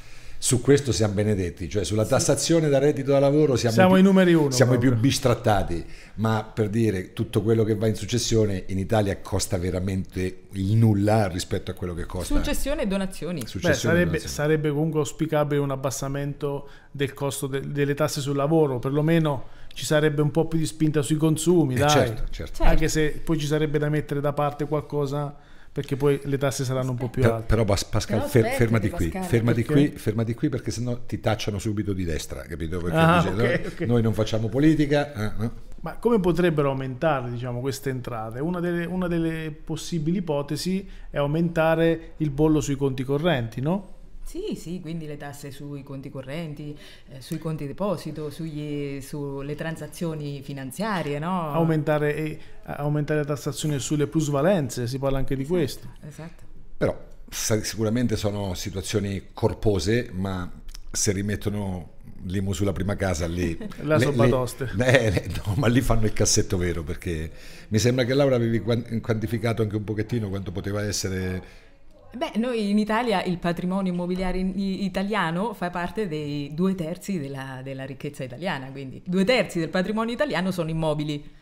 su 0.44 0.60
questo 0.60 0.92
siamo 0.92 1.14
benedetti, 1.14 1.70
cioè 1.70 1.84
sulla 1.84 2.04
tassazione 2.04 2.68
da 2.68 2.80
reddito 2.80 3.12
da 3.12 3.20
lavoro 3.20 3.56
siamo, 3.56 3.76
siamo 3.76 3.96
i, 3.96 4.00
più, 4.02 4.02
i 4.02 4.04
numeri 4.12 4.34
uno. 4.34 4.50
Siamo 4.50 4.72
proprio. 4.72 4.90
i 4.90 4.94
più 4.94 5.02
bistrattati, 5.04 5.86
ma 6.16 6.44
per 6.52 6.70
dire 6.70 7.14
tutto 7.14 7.44
quello 7.44 7.64
che 7.64 7.76
va 7.76 7.86
in 7.86 7.94
successione 7.94 8.64
in 8.70 8.80
Italia 8.80 9.22
costa 9.22 9.60
veramente 9.60 10.46
il 10.54 10.76
nulla 10.76 11.28
rispetto 11.28 11.70
a 11.70 11.76
quello 11.76 11.94
che 11.94 12.08
costa. 12.08 12.34
Successione 12.34 12.82
e 12.82 12.88
donazioni. 12.88 13.42
Successione 13.46 13.74
Beh, 13.74 13.80
sarebbe, 13.80 14.06
donazioni. 14.06 14.34
sarebbe, 14.34 14.70
comunque 14.72 15.00
auspicabile 15.02 15.62
un 15.62 15.70
abbassamento 15.70 16.70
del 16.90 17.14
costo 17.14 17.46
de, 17.46 17.62
delle 17.72 17.94
tasse 17.94 18.20
sul 18.20 18.36
lavoro, 18.36 18.80
perlomeno 18.80 19.46
ci 19.76 19.86
sarebbe 19.86 20.24
un 20.24 20.32
po' 20.32 20.48
più 20.48 20.58
di 20.58 20.66
spinta 20.66 21.04
sui 21.04 21.18
consumi, 21.18 21.76
eh 21.76 21.82
dai. 21.82 21.90
Certo, 21.92 22.24
certo. 22.32 22.64
Anche 22.64 22.88
se 22.88 23.22
poi 23.24 23.38
ci 23.38 23.46
sarebbe 23.46 23.78
da 23.78 23.90
mettere 23.90 24.20
da 24.20 24.34
parte 24.34 24.66
qualcosa 24.66 25.38
perché 25.72 25.96
poi 25.96 26.20
le 26.24 26.38
tasse 26.38 26.66
saranno 26.66 26.92
un 26.92 26.98
po' 26.98 27.08
più 27.10 27.24
alte. 27.24 27.46
però 27.46 27.64
Pas- 27.64 27.86
Pascal, 27.86 28.22
fer- 28.24 28.56
fermati 28.56 28.90
qui, 28.90 29.08
Pascal. 29.08 29.30
fermati 29.30 29.64
qui, 29.64 29.88
fermati 29.90 30.34
qui 30.34 30.50
perché 30.50 30.70
sennò 30.72 31.00
ti 31.06 31.20
tacciano 31.20 31.60
subito 31.60 31.94
di 31.94 32.04
destra, 32.04 32.42
capito? 32.42 32.80
Perché 32.80 32.98
Ah, 32.98 33.16
dice, 33.22 33.30
ok, 33.30 33.36
noi, 33.38 33.54
ok. 33.66 33.80
noi 33.82 34.02
non 34.02 34.14
facciamo 34.14 34.50
politica, 34.50 35.14
eh, 35.14 35.32
no? 35.38 35.52
Ma 35.82 35.96
come 35.96 36.20
potrebbero 36.20 36.70
aumentare 36.70 37.32
diciamo, 37.32 37.60
queste 37.62 37.90
entrate? 37.90 38.40
Una 38.40 38.60
delle, 38.60 38.86
una 38.86 39.08
delle 39.08 39.52
possibili 39.64 40.18
ipotesi 40.18 40.88
è 41.10 41.18
aumentare 41.18 42.12
il 42.18 42.30
bollo 42.30 42.60
sui 42.62 42.76
conti 42.76 43.04
correnti, 43.04 43.62
no? 43.62 44.00
Sì, 44.32 44.56
sì, 44.56 44.80
quindi 44.80 45.08
le 45.08 45.18
tasse 45.18 45.52
sui 45.52 45.84
conti 45.84 46.10
correnti, 46.10 46.78
eh, 47.10 47.20
sui 47.20 47.38
conti 47.38 47.68
deposito, 47.68 48.30
sugli- 48.30 49.02
sulle 49.02 49.56
transazioni 49.56 50.42
finanziarie, 50.42 51.20
no? 51.20 51.52
Aumentare, 51.52 52.16
e- 52.16 52.40
aumentare 52.64 53.20
la 53.20 53.26
tassazione 53.26 53.78
sulle 53.80 54.08
plusvalenze, 54.08 54.88
si 54.88 54.98
parla 55.00 55.18
anche 55.18 55.36
di 55.36 55.46
questo. 55.46 55.86
Esatto. 56.08 56.44
Però 56.78 56.98
sa- 57.28 57.62
sicuramente 57.62 58.16
sono 58.16 58.54
situazioni 58.54 59.28
corpose, 59.34 60.10
ma 60.14 60.50
se 60.90 61.12
rimettono 61.12 61.96
l'IMU 62.24 62.54
sulla 62.54 62.72
prima 62.72 62.96
casa 62.96 63.28
lì... 63.28 63.58
La 63.84 63.98
le- 63.98 64.04
soppatoste. 64.06 64.70
le- 64.76 65.00
eh, 65.02 65.10
le- 65.12 65.28
no, 65.46 65.56
ma 65.58 65.68
lì 65.68 65.82
fanno 65.82 66.06
il 66.06 66.14
cassetto 66.14 66.56
vero 66.56 66.84
perché 66.84 67.30
mi 67.68 67.80
sembra 67.80 68.06
che 68.06 68.14
Laura 68.14 68.36
avevi 68.38 68.60
quan- 68.62 69.02
quantificato 69.02 69.62
anche 69.62 69.76
un 69.76 69.84
pochettino 69.84 70.30
quanto 70.30 70.54
poteva 70.54 70.82
essere... 70.86 71.70
Beh, 72.14 72.34
noi 72.36 72.70
in 72.70 72.78
Italia 72.78 73.24
il 73.24 73.38
patrimonio 73.38 73.92
immobiliare 73.92 74.38
italiano 74.38 75.54
fa 75.54 75.70
parte 75.70 76.08
dei 76.08 76.54
due 76.54 76.76
terzi 76.76 77.20
della, 77.20 77.62
della 77.64 77.86
ricchezza 77.86 78.24
italiana, 78.24 78.70
quindi 78.70 79.02
due 79.06 79.24
terzi 79.24 79.60
del 79.60 79.70
patrimonio 79.70 80.14
italiano 80.14 80.52
sono 80.52 80.70
immobili. 80.70 81.40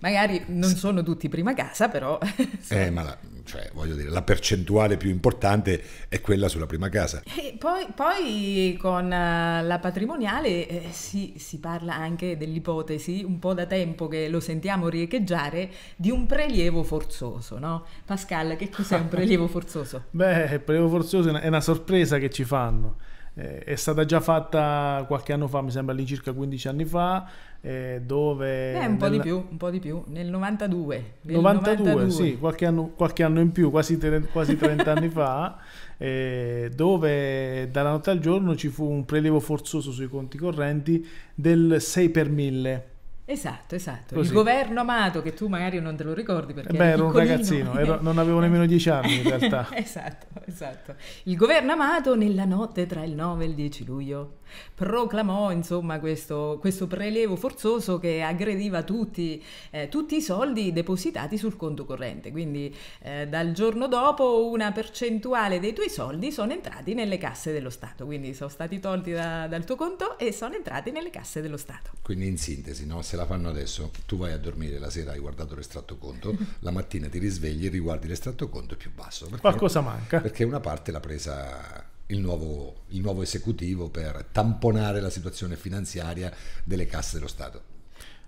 Magari 0.00 0.44
non 0.48 0.74
sono 0.74 1.02
tutti 1.02 1.28
prima 1.28 1.54
casa, 1.54 1.88
però... 1.88 2.18
Eh, 2.70 2.90
ma 2.90 3.02
la, 3.02 3.18
cioè, 3.44 3.70
voglio 3.72 3.94
dire, 3.94 4.10
la 4.10 4.22
percentuale 4.22 4.98
più 4.98 5.08
importante 5.08 5.82
è 6.08 6.20
quella 6.20 6.48
sulla 6.48 6.66
prima 6.66 6.90
casa. 6.90 7.22
E 7.24 7.56
poi, 7.58 7.86
poi 7.94 8.76
con 8.78 9.10
eh, 9.10 9.62
la 9.62 9.78
patrimoniale 9.78 10.68
eh, 10.68 10.82
si, 10.90 11.34
si 11.38 11.58
parla 11.58 11.94
anche 11.94 12.36
dell'ipotesi, 12.36 13.24
un 13.24 13.38
po' 13.38 13.54
da 13.54 13.64
tempo 13.64 14.06
che 14.06 14.28
lo 14.28 14.40
sentiamo 14.40 14.88
riecheggiare, 14.88 15.70
di 15.96 16.10
un 16.10 16.26
prelievo 16.26 16.82
forzoso, 16.82 17.58
no? 17.58 17.86
Pascal, 18.04 18.56
che 18.56 18.68
cos'è 18.68 18.98
un 18.98 19.08
prelievo 19.08 19.48
forzoso? 19.48 20.04
Beh, 20.12 20.44
il 20.52 20.60
prelievo 20.60 20.90
forzoso 20.90 21.28
è 21.28 21.30
una, 21.30 21.40
è 21.40 21.48
una 21.48 21.62
sorpresa 21.62 22.18
che 22.18 22.28
ci 22.28 22.44
fanno. 22.44 22.96
Eh, 23.38 23.60
è 23.60 23.76
stata 23.76 24.04
già 24.04 24.18
fatta 24.18 25.04
qualche 25.06 25.32
anno 25.32 25.46
fa, 25.46 25.62
mi 25.62 25.70
sembra 25.70 25.94
all'incirca 25.94 26.32
15 26.32 26.66
anni 26.66 26.84
fa, 26.84 27.24
eh, 27.60 28.02
dove... 28.04 28.72
Eh, 28.72 28.84
un 28.84 28.96
po' 28.96 29.08
di 29.08 29.16
nel- 29.16 29.20
più, 29.24 29.46
un 29.48 29.56
po' 29.56 29.70
di 29.70 29.78
più, 29.78 30.02
nel 30.08 30.26
92. 30.26 31.04
nel 31.20 31.36
92, 31.36 32.10
sì, 32.10 32.36
qualche 32.36 32.66
anno, 32.66 32.88
qualche 32.96 33.22
anno 33.22 33.38
in 33.38 33.52
più, 33.52 33.70
quasi, 33.70 33.96
tre- 33.96 34.22
quasi 34.22 34.56
30 34.56 34.92
anni 34.92 35.08
fa, 35.08 35.56
eh, 35.98 36.68
dove 36.74 37.68
dalla 37.70 37.90
notte 37.90 38.10
al 38.10 38.18
giorno 38.18 38.56
ci 38.56 38.70
fu 38.70 38.90
un 38.90 39.04
prelievo 39.04 39.38
forzoso 39.38 39.92
sui 39.92 40.08
conti 40.08 40.36
correnti 40.36 41.06
del 41.32 41.76
6 41.80 42.08
per 42.10 42.30
1000. 42.30 42.86
Esatto, 43.30 43.74
esatto. 43.74 44.14
Così. 44.14 44.28
Il 44.28 44.34
governo 44.34 44.80
amato, 44.80 45.20
che 45.20 45.34
tu 45.34 45.48
magari 45.48 45.78
non 45.80 45.94
te 45.96 46.02
lo 46.02 46.14
ricordi 46.14 46.54
perché 46.54 46.72
Eh 46.72 46.78
beh, 46.78 46.90
ero 46.92 47.04
un 47.04 47.12
ragazzino, 47.12 47.78
ero- 47.78 47.98
non 48.00 48.16
avevo 48.16 48.40
nemmeno 48.40 48.64
10 48.64 48.88
anni 48.88 49.16
in 49.16 49.22
realtà. 49.22 49.68
esatto, 49.76 50.28
esatto. 50.46 50.94
Il 51.24 51.36
governo 51.36 51.72
amato 51.72 52.16
nella 52.16 52.46
notte 52.46 52.86
tra 52.86 53.04
il 53.04 53.12
9 53.12 53.44
e 53.44 53.48
il 53.48 53.54
10 53.54 53.84
luglio 53.84 54.36
proclamò 54.74 55.50
insomma 55.50 55.98
questo, 55.98 56.58
questo 56.60 56.86
prelevo 56.86 57.36
forzoso 57.36 57.98
che 57.98 58.22
aggrediva 58.22 58.82
tutti, 58.82 59.42
eh, 59.70 59.88
tutti 59.88 60.16
i 60.16 60.22
soldi 60.22 60.72
depositati 60.72 61.36
sul 61.36 61.56
conto 61.56 61.84
corrente. 61.84 62.30
Quindi 62.30 62.74
eh, 63.00 63.26
dal 63.26 63.52
giorno 63.52 63.88
dopo 63.88 64.48
una 64.48 64.72
percentuale 64.72 65.60
dei 65.60 65.72
tuoi 65.72 65.90
soldi 65.90 66.30
sono 66.30 66.52
entrati 66.52 66.94
nelle 66.94 67.18
casse 67.18 67.52
dello 67.52 67.70
Stato. 67.70 68.04
Quindi 68.04 68.34
sono 68.34 68.50
stati 68.50 68.78
tolti 68.80 69.12
da- 69.12 69.46
dal 69.46 69.64
tuo 69.64 69.76
conto 69.76 70.18
e 70.18 70.32
sono 70.32 70.54
entrati 70.54 70.90
nelle 70.90 71.10
casse 71.10 71.40
dello 71.40 71.56
Stato. 71.56 71.90
Quindi 72.02 72.26
in 72.26 72.38
sintesi, 72.38 72.86
no? 72.86 73.02
se 73.02 73.16
la 73.16 73.26
fanno 73.26 73.48
adesso, 73.48 73.90
tu 74.06 74.16
vai 74.16 74.32
a 74.32 74.38
dormire 74.38 74.78
la 74.78 74.90
sera, 74.90 75.12
hai 75.12 75.18
guardato 75.18 75.54
l'estratto 75.54 75.96
conto, 75.96 76.36
la 76.60 76.70
mattina 76.70 77.08
ti 77.08 77.18
risvegli 77.18 77.66
e 77.66 77.68
riguardi 77.68 78.08
l'estratto 78.08 78.48
conto 78.48 78.74
è 78.74 78.76
più 78.76 78.92
basso. 78.94 79.28
Qualcosa 79.40 79.80
manca. 79.80 80.20
Perché 80.20 80.44
una 80.44 80.60
parte 80.60 80.92
l'ha 80.92 81.00
presa 81.00 81.87
il 82.08 82.20
nuovo, 82.20 82.84
il 82.88 83.00
nuovo 83.00 83.22
esecutivo 83.22 83.88
per 83.90 84.26
tamponare 84.32 85.00
la 85.00 85.10
situazione 85.10 85.56
finanziaria 85.56 86.32
delle 86.64 86.86
casse 86.86 87.16
dello 87.16 87.28
Stato. 87.28 87.62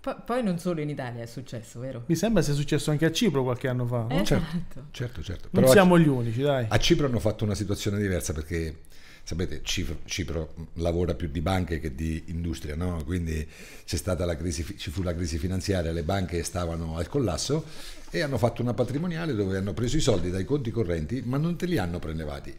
Po- 0.00 0.22
poi 0.24 0.42
non 0.42 0.58
solo 0.58 0.80
in 0.80 0.88
Italia 0.88 1.22
è 1.22 1.26
successo, 1.26 1.80
vero? 1.80 2.04
Mi 2.06 2.16
sembra 2.16 2.42
sia 2.42 2.54
successo 2.54 2.90
anche 2.90 3.04
a 3.04 3.12
Cipro 3.12 3.42
qualche 3.42 3.68
anno 3.68 3.86
fa. 3.86 4.06
no? 4.08 4.20
Esatto. 4.22 4.86
Certo, 4.90 5.22
certo. 5.22 5.48
Non 5.50 5.62
Però 5.62 5.68
a- 5.68 5.72
siamo 5.72 5.98
gli 5.98 6.08
unici, 6.08 6.40
dai. 6.40 6.66
A 6.68 6.78
Cipro 6.78 7.06
hanno 7.06 7.18
fatto 7.20 7.44
una 7.44 7.54
situazione 7.54 7.98
diversa 7.98 8.32
perché, 8.32 8.80
sapete, 9.22 9.60
Cipro, 9.62 9.98
Cipro 10.06 10.54
lavora 10.74 11.14
più 11.14 11.28
di 11.28 11.40
banche 11.42 11.80
che 11.80 11.94
di 11.94 12.24
industria, 12.28 12.76
no? 12.76 13.02
Quindi 13.04 13.46
c'è 13.84 13.96
stata 13.96 14.24
la 14.24 14.36
crisi, 14.36 14.64
ci 14.78 14.90
fu 14.90 15.02
la 15.02 15.14
crisi 15.14 15.36
finanziaria, 15.38 15.90
le 15.92 16.02
banche 16.02 16.42
stavano 16.44 16.96
al 16.96 17.08
collasso 17.08 17.64
e 18.10 18.22
hanno 18.22 18.38
fatto 18.38 18.62
una 18.62 18.72
patrimoniale 18.74 19.34
dove 19.34 19.56
hanno 19.58 19.72
preso 19.74 19.96
i 19.98 20.00
soldi 20.00 20.30
dai 20.30 20.44
conti 20.44 20.70
correnti 20.70 21.22
ma 21.24 21.36
non 21.36 21.56
te 21.56 21.66
li 21.66 21.76
hanno 21.78 21.98
prelevati. 21.98 22.54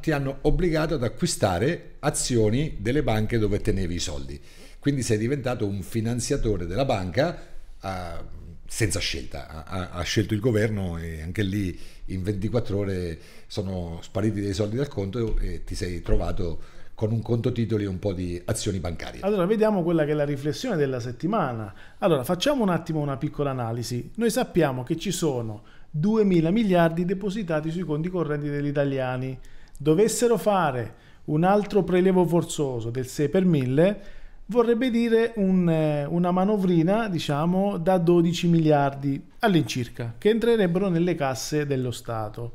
Ti 0.00 0.10
hanno 0.10 0.38
obbligato 0.42 0.94
ad 0.94 1.02
acquistare 1.02 1.96
azioni 2.00 2.76
delle 2.78 3.02
banche 3.02 3.38
dove 3.38 3.60
tenevi 3.60 3.94
i 3.94 4.00
soldi. 4.00 4.40
Quindi 4.78 5.02
sei 5.02 5.18
diventato 5.18 5.66
un 5.66 5.82
finanziatore 5.82 6.66
della 6.66 6.84
banca 6.84 7.38
ah, 7.80 8.24
senza 8.66 9.00
scelta. 9.00 9.64
Ha, 9.66 9.90
ha- 9.90 10.02
scelto 10.02 10.34
il 10.34 10.40
governo 10.40 10.98
e 10.98 11.22
anche 11.22 11.42
lì 11.42 11.78
in 12.06 12.22
24 12.22 12.76
ore 12.78 13.18
sono 13.46 13.98
spariti 14.02 14.40
dei 14.40 14.52
soldi 14.52 14.76
dal 14.76 14.88
conto 14.88 15.38
e 15.38 15.64
ti 15.64 15.74
sei 15.74 16.02
trovato 16.02 16.74
con 16.94 17.12
un 17.12 17.20
conto 17.20 17.52
titoli 17.52 17.84
e 17.84 17.88
un 17.88 17.98
po' 17.98 18.14
di 18.14 18.40
azioni 18.46 18.78
bancarie. 18.78 19.20
Allora, 19.20 19.44
vediamo 19.44 19.82
quella 19.82 20.04
che 20.04 20.12
è 20.12 20.14
la 20.14 20.24
riflessione 20.24 20.76
della 20.76 20.98
settimana. 20.98 21.74
Allora, 21.98 22.24
facciamo 22.24 22.62
un 22.62 22.70
attimo 22.70 23.00
una 23.00 23.18
piccola 23.18 23.50
analisi. 23.50 24.10
Noi 24.14 24.30
sappiamo 24.30 24.82
che 24.82 24.96
ci 24.96 25.10
sono 25.10 25.62
2.000 25.98 26.50
miliardi 26.50 27.04
depositati 27.04 27.70
sui 27.70 27.82
conti 27.82 28.08
correnti 28.08 28.48
degli 28.48 28.68
italiani. 28.68 29.38
Dovessero 29.78 30.36
fare 30.36 30.94
un 31.24 31.44
altro 31.44 31.82
prelevo 31.82 32.24
forzoso 32.24 32.90
del 32.90 33.06
6 33.06 33.28
per 33.28 33.44
1000, 33.44 34.02
vorrebbe 34.46 34.90
dire 34.90 35.32
un, 35.36 35.68
eh, 35.68 36.04
una 36.04 36.30
manovrina, 36.30 37.08
diciamo, 37.08 37.78
da 37.78 37.98
12 37.98 38.48
miliardi 38.48 39.22
all'incirca, 39.40 40.14
che 40.18 40.30
entrerebbero 40.30 40.88
nelle 40.88 41.14
casse 41.14 41.66
dello 41.66 41.90
Stato. 41.90 42.52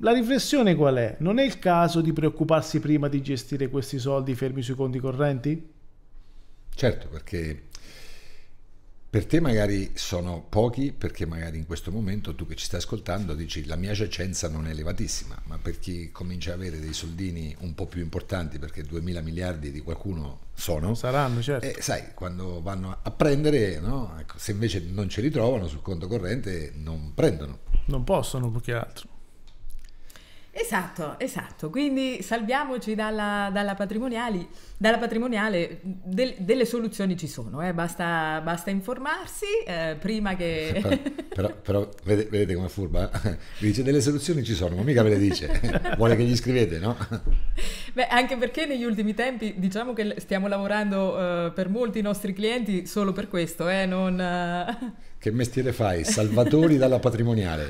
La 0.00 0.12
riflessione 0.12 0.74
qual 0.74 0.96
è? 0.96 1.16
Non 1.20 1.38
è 1.38 1.44
il 1.44 1.58
caso 1.58 2.00
di 2.00 2.12
preoccuparsi 2.12 2.80
prima 2.80 3.08
di 3.08 3.22
gestire 3.22 3.68
questi 3.68 3.98
soldi 3.98 4.34
fermi 4.34 4.62
sui 4.62 4.74
conti 4.74 4.98
correnti? 4.98 5.74
Certo, 6.74 7.08
perché 7.08 7.65
per 9.16 9.24
te 9.24 9.40
magari 9.40 9.92
sono 9.94 10.44
pochi, 10.46 10.92
perché 10.92 11.24
magari 11.24 11.56
in 11.56 11.64
questo 11.64 11.90
momento 11.90 12.34
tu 12.34 12.46
che 12.46 12.54
ci 12.54 12.66
stai 12.66 12.80
ascoltando 12.80 13.32
dici 13.32 13.64
la 13.64 13.76
mia 13.76 13.94
giacenza 13.94 14.46
non 14.46 14.66
è 14.66 14.72
elevatissima, 14.72 15.40
ma 15.44 15.56
per 15.56 15.78
chi 15.78 16.12
comincia 16.12 16.52
ad 16.52 16.58
avere 16.58 16.78
dei 16.80 16.92
soldini 16.92 17.56
un 17.60 17.74
po' 17.74 17.86
più 17.86 18.02
importanti, 18.02 18.58
perché 18.58 18.82
2000 18.82 19.22
miliardi 19.22 19.70
di 19.70 19.80
qualcuno 19.80 20.40
sono, 20.52 20.94
Saranno, 20.94 21.40
certo. 21.40 21.64
e 21.64 21.80
sai, 21.80 22.12
quando 22.12 22.60
vanno 22.60 22.98
a 23.00 23.10
prendere, 23.10 23.80
no? 23.80 24.14
Ecco, 24.20 24.34
se 24.36 24.50
invece 24.50 24.84
non 24.86 25.08
ce 25.08 25.22
li 25.22 25.30
trovano 25.30 25.66
sul 25.66 25.80
conto 25.80 26.08
corrente, 26.08 26.74
non 26.74 27.12
prendono. 27.14 27.60
Non 27.86 28.04
possono 28.04 28.50
più 28.50 28.60
che 28.60 28.74
altro. 28.74 29.08
Esatto, 30.58 31.18
esatto. 31.18 31.68
Quindi 31.68 32.22
salviamoci 32.22 32.94
dalla, 32.94 33.50
dalla 33.52 33.74
dalla 34.78 34.96
patrimoniale. 34.96 35.80
del- 35.82 36.34
delle 36.38 36.64
soluzioni 36.64 37.14
ci 37.18 37.28
sono, 37.28 37.60
eh, 37.60 37.74
Basta, 37.74 38.40
basta 38.42 38.70
informarsi 38.70 39.44
eh, 39.66 39.96
prima 40.00 40.34
che... 40.34 40.80
Però, 40.82 40.96
però, 41.34 41.54
però 41.60 41.88
vede- 42.04 42.24
vedete 42.30 42.54
come 42.54 42.66
è 42.68 42.70
furba? 42.70 43.10
Vi 43.58 43.66
dice 43.68 43.82
delle 43.82 44.00
soluzioni 44.00 44.42
ci 44.42 44.54
sono, 44.54 44.76
ma 44.76 44.82
mica 44.82 45.02
ve 45.02 45.10
le 45.10 45.18
dice. 45.18 45.60
Vuole 45.98 46.16
che 46.16 46.22
gli 46.24 46.34
scrivete, 46.34 46.78
no? 46.78 46.96
Beh, 47.92 48.06
anche 48.06 48.38
perché 48.38 48.64
negli 48.64 48.84
ultimi 48.84 49.12
tempi 49.12 49.54
diciamo 49.58 49.92
che 49.92 50.14
stiamo 50.18 50.48
lavorando 50.48 51.46
eh, 51.48 51.52
per 51.52 51.68
molti 51.68 52.00
nostri 52.00 52.32
clienti 52.32 52.86
solo 52.86 53.12
per 53.12 53.28
questo, 53.28 53.68
eh, 53.68 53.84
non... 53.84 54.18
Che 55.26 55.32
mestiere 55.32 55.72
fai? 55.72 56.04
Salvatori 56.04 56.76
dalla 56.76 57.00
patrimoniale. 57.00 57.68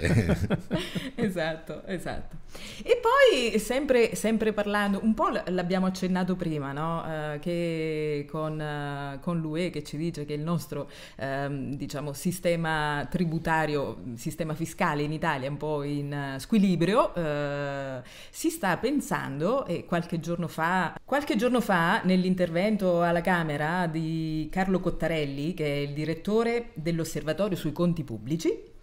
esatto, 1.16 1.86
esatto. 1.86 2.36
E 2.82 3.00
poi 3.00 3.58
sempre, 3.58 4.14
sempre 4.14 4.52
parlando, 4.52 5.00
un 5.02 5.14
po' 5.14 5.30
l'abbiamo 5.46 5.86
accennato 5.86 6.36
prima, 6.36 6.72
no? 6.72 7.04
Eh, 7.06 7.38
che 7.38 8.26
con, 8.30 8.60
eh, 8.60 9.18
con 9.22 9.40
l'UE 9.40 9.70
che 9.70 9.82
ci 9.82 9.96
dice 9.96 10.26
che 10.26 10.34
il 10.34 10.42
nostro 10.42 10.90
ehm, 11.16 11.74
diciamo, 11.76 12.12
sistema 12.12 13.06
tributario, 13.10 14.02
sistema 14.16 14.54
fiscale 14.54 15.02
in 15.02 15.12
Italia 15.12 15.46
è 15.46 15.50
un 15.50 15.56
po' 15.56 15.82
in 15.82 16.12
eh, 16.12 16.38
squilibrio, 16.38 17.14
eh, 17.14 18.02
si 18.28 18.50
sta 18.50 18.76
pensando, 18.76 19.64
e 19.64 19.86
qualche 19.86 20.20
giorno 20.20 20.46
fa, 20.46 20.94
qualche 21.04 21.36
giorno 21.36 21.62
fa 21.62 22.02
nell'intervento 22.02 23.02
alla 23.02 23.22
Camera 23.22 23.86
di 23.86 24.46
Carlo 24.52 24.78
Cottarelli, 24.78 25.54
che 25.54 25.64
è 25.64 25.78
il 25.78 25.94
direttore 25.94 26.72
dell'Osservatorio 26.74 27.45
sui 27.54 27.72
conti 27.72 28.02
pubblici, 28.02 28.74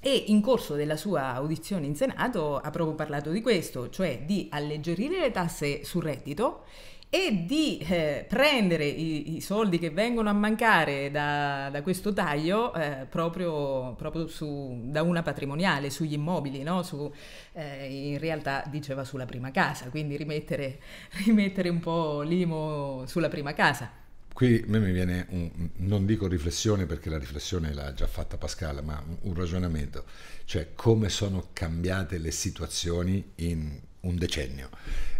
e 0.00 0.24
in 0.28 0.40
corso 0.40 0.74
della 0.74 0.96
sua 0.96 1.34
audizione 1.34 1.86
in 1.86 1.96
Senato 1.96 2.58
ha 2.58 2.70
proprio 2.70 2.94
parlato 2.94 3.30
di 3.30 3.42
questo, 3.42 3.90
cioè 3.90 4.22
di 4.24 4.46
alleggerire 4.50 5.18
le 5.18 5.32
tasse 5.32 5.84
sul 5.84 6.04
reddito 6.04 6.64
e 7.08 7.44
di 7.44 7.78
eh, 7.78 8.24
prendere 8.28 8.84
i, 8.84 9.36
i, 9.36 9.40
soldi 9.40 9.78
che 9.78 9.90
vengono 9.90 10.28
a 10.28 10.32
mancare 10.32 11.10
da, 11.10 11.70
da 11.70 11.82
questo 11.82 12.12
taglio 12.12 12.74
eh, 12.74 13.06
proprio, 13.08 13.94
proprio 13.94 14.26
su, 14.26 14.80
da 14.84 15.02
una 15.02 15.22
patrimoniale, 15.22 15.90
sugli 15.90 16.12
immobili, 16.12 16.62
no? 16.62 16.82
su, 16.82 17.10
eh, 17.52 18.10
in 18.10 18.18
realtà 18.18 18.64
diceva 18.68 19.02
sulla 19.04 19.24
prima 19.24 19.50
casa, 19.50 19.88
quindi 19.88 20.16
rimettere, 20.16 20.78
rimettere 21.24 21.68
un 21.68 21.80
po' 21.80 22.22
l'IMO 22.22 23.04
sulla 23.06 23.28
prima 23.28 23.52
casa. 23.54 24.04
Qui 24.36 24.64
a 24.66 24.68
me 24.68 24.80
mi 24.80 24.92
viene, 24.92 25.24
un, 25.30 25.50
non 25.76 26.04
dico 26.04 26.26
riflessione 26.28 26.84
perché 26.84 27.08
la 27.08 27.16
riflessione 27.16 27.72
l'ha 27.72 27.94
già 27.94 28.06
fatta 28.06 28.36
Pascal, 28.36 28.84
ma 28.84 29.02
un 29.22 29.32
ragionamento, 29.32 30.04
cioè 30.44 30.74
come 30.74 31.08
sono 31.08 31.48
cambiate 31.54 32.18
le 32.18 32.30
situazioni 32.30 33.30
in 33.36 33.80
un 34.00 34.16
decennio. 34.16 34.68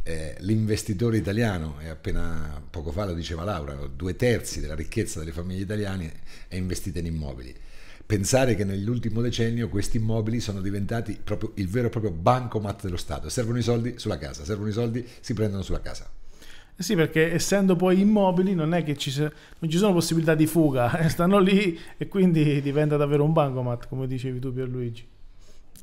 Eh, 0.03 0.37
l'investitore 0.41 1.17
italiano, 1.17 1.81
e 1.81 1.89
appena 1.89 2.63
poco 2.69 2.93
fa 2.93 3.07
lo 3.07 3.15
diceva 3.15 3.43
Laura, 3.43 3.75
due 3.87 4.17
terzi 4.17 4.61
della 4.61 4.75
ricchezza 4.75 5.21
delle 5.21 5.33
famiglie 5.33 5.63
italiane 5.63 6.21
è 6.47 6.57
investita 6.57 6.99
in 6.99 7.07
immobili. 7.07 7.55
Pensare 8.05 8.55
che 8.55 8.65
nell'ultimo 8.65 9.23
decennio 9.23 9.71
questi 9.71 9.97
immobili 9.97 10.41
sono 10.41 10.61
diventati 10.61 11.19
proprio 11.25 11.53
il 11.55 11.69
vero 11.71 11.87
e 11.87 11.91
proprio 11.91 12.13
bancomat 12.13 12.83
dello 12.83 12.99
Stato. 12.99 13.31
Servono 13.31 13.57
i 13.57 13.63
soldi 13.63 13.95
sulla 13.97 14.19
casa, 14.19 14.45
servono 14.45 14.69
i 14.69 14.73
soldi, 14.73 15.09
si 15.21 15.33
prendono 15.33 15.63
sulla 15.63 15.81
casa. 15.81 16.16
Eh 16.79 16.83
sì, 16.83 16.95
perché 16.95 17.33
essendo 17.33 17.75
poi 17.75 18.01
immobili 18.01 18.55
non 18.55 18.75
è 18.75 18.85
che 18.85 18.97
ci, 18.99 19.19
non 19.19 19.71
ci 19.71 19.79
sono 19.79 19.95
possibilità 19.95 20.35
di 20.35 20.47
fuga, 20.47 20.97
eh, 21.01 21.09
stanno 21.09 21.39
lì 21.39 21.79
e 21.97 22.07
quindi 22.07 22.61
diventa 22.61 22.99
davvero 22.99 23.25
un 23.25 23.33
bancomat, 23.33 23.89
come 23.89 24.07
dicevi 24.07 24.39
tu 24.39 24.53
Pierluigi. 24.53 25.07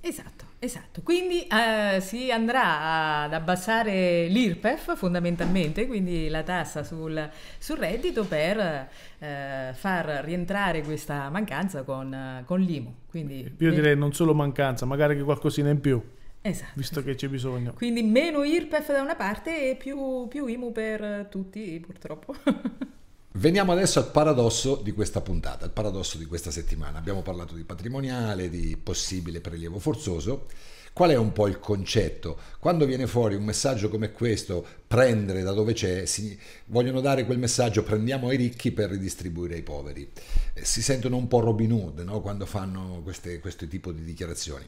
Esatto, 0.05 0.43
esatto. 0.59 1.01
Quindi 1.01 1.47
eh, 1.47 1.99
si 2.01 2.29
andrà 2.29 3.23
ad 3.23 3.33
abbassare 3.33 4.27
l'IRPEF 4.27 4.97
fondamentalmente, 4.97 5.87
quindi 5.87 6.27
la 6.27 6.43
tassa 6.43 6.83
sul, 6.83 7.29
sul 7.57 7.77
reddito 7.77 8.25
per 8.25 8.89
eh, 9.17 9.71
far 9.73 10.05
rientrare 10.25 10.83
questa 10.83 11.29
mancanza 11.29 11.83
con, 11.83 12.43
con 12.45 12.59
l'IMU. 12.59 12.93
Quindi, 13.09 13.55
Io 13.57 13.71
direi 13.71 13.97
non 13.97 14.13
solo 14.13 14.33
mancanza, 14.33 14.85
magari 14.85 15.15
che 15.15 15.23
qualcosina 15.23 15.69
in 15.69 15.79
più. 15.79 16.03
Esatto. 16.45 16.71
Visto 16.75 17.01
che 17.01 17.15
c'è 17.15 17.29
bisogno. 17.29 17.71
Quindi 17.73 18.03
meno 18.03 18.43
IRPEF 18.43 18.91
da 18.91 19.01
una 19.01 19.15
parte 19.15 19.69
e 19.69 19.75
più, 19.77 20.27
più 20.27 20.45
IMU 20.45 20.73
per 20.73 21.27
tutti 21.29 21.79
purtroppo. 21.79 22.35
Veniamo 23.35 23.71
adesso 23.71 23.99
al 23.99 24.11
paradosso 24.11 24.75
di 24.75 24.91
questa 24.91 25.21
puntata, 25.21 25.65
il 25.65 25.71
paradosso 25.71 26.17
di 26.17 26.25
questa 26.25 26.51
settimana. 26.51 26.97
Abbiamo 26.99 27.21
parlato 27.21 27.55
di 27.55 27.63
patrimoniale, 27.63 28.49
di 28.49 28.77
possibile 28.77 29.39
prelievo 29.39 29.79
forzoso. 29.79 30.47
Qual 30.91 31.09
è 31.09 31.15
un 31.15 31.31
po' 31.31 31.47
il 31.47 31.59
concetto? 31.59 32.37
Quando 32.59 32.85
viene 32.85 33.07
fuori 33.07 33.35
un 33.35 33.43
messaggio 33.43 33.89
come 33.89 34.11
questo, 34.11 34.65
prendere 34.85 35.43
da 35.43 35.53
dove 35.53 35.73
c'è, 35.73 36.05
si, 36.05 36.37
vogliono 36.65 36.99
dare 36.99 37.25
quel 37.25 37.39
messaggio 37.39 37.83
prendiamo 37.83 38.27
ai 38.27 38.37
ricchi 38.37 38.71
per 38.71 38.89
ridistribuire 38.91 39.55
ai 39.55 39.63
poveri. 39.63 40.11
Eh, 40.53 40.65
si 40.65 40.83
sentono 40.83 41.15
un 41.15 41.27
po' 41.29 41.39
Robin 41.39 41.71
Hood 41.71 41.99
no? 42.01 42.19
quando 42.21 42.45
fanno 42.45 42.99
queste, 43.01 43.39
questo 43.39 43.65
tipo 43.65 43.93
di 43.93 44.03
dichiarazioni. 44.03 44.65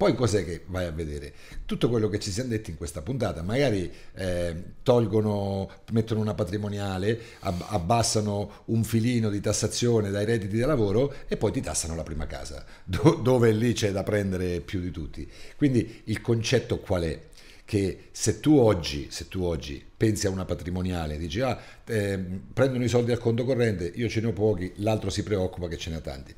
Poi 0.00 0.14
cos'è 0.14 0.46
che 0.46 0.62
vai 0.68 0.86
a 0.86 0.92
vedere? 0.92 1.30
Tutto 1.66 1.90
quello 1.90 2.08
che 2.08 2.18
ci 2.18 2.30
siamo 2.30 2.48
detti 2.48 2.70
in 2.70 2.78
questa 2.78 3.02
puntata, 3.02 3.42
magari 3.42 3.92
eh, 4.14 4.56
tolgono, 4.82 5.70
mettono 5.92 6.20
una 6.20 6.32
patrimoniale, 6.32 7.20
abbassano 7.40 8.62
un 8.66 8.82
filino 8.82 9.28
di 9.28 9.42
tassazione 9.42 10.08
dai 10.08 10.24
redditi 10.24 10.56
da 10.56 10.68
lavoro 10.68 11.12
e 11.28 11.36
poi 11.36 11.52
ti 11.52 11.60
tassano 11.60 11.94
la 11.94 12.02
prima 12.02 12.26
casa, 12.26 12.64
dove 12.82 13.52
lì 13.52 13.74
c'è 13.74 13.92
da 13.92 14.02
prendere 14.02 14.60
più 14.60 14.80
di 14.80 14.90
tutti. 14.90 15.30
Quindi 15.54 16.00
il 16.04 16.22
concetto 16.22 16.78
qual 16.78 17.02
è? 17.02 17.20
che 17.66 18.08
se 18.10 18.40
tu 18.40 18.56
oggi, 18.56 19.08
se 19.10 19.28
tu 19.28 19.44
oggi 19.44 19.84
pensi 19.96 20.26
a 20.26 20.30
una 20.30 20.46
patrimoniale, 20.46 21.18
dici 21.18 21.40
ah, 21.40 21.56
eh, 21.84 22.18
prendono 22.52 22.82
i 22.82 22.88
soldi 22.88 23.12
al 23.12 23.18
conto 23.18 23.44
corrente, 23.44 23.92
io 23.94 24.08
ce 24.08 24.20
ne 24.20 24.28
ho 24.28 24.32
pochi, 24.32 24.72
l'altro 24.76 25.08
si 25.08 25.22
preoccupa 25.22 25.68
che 25.68 25.76
ce 25.76 25.90
ne 25.90 25.96
ha 25.96 26.00
tanti 26.00 26.34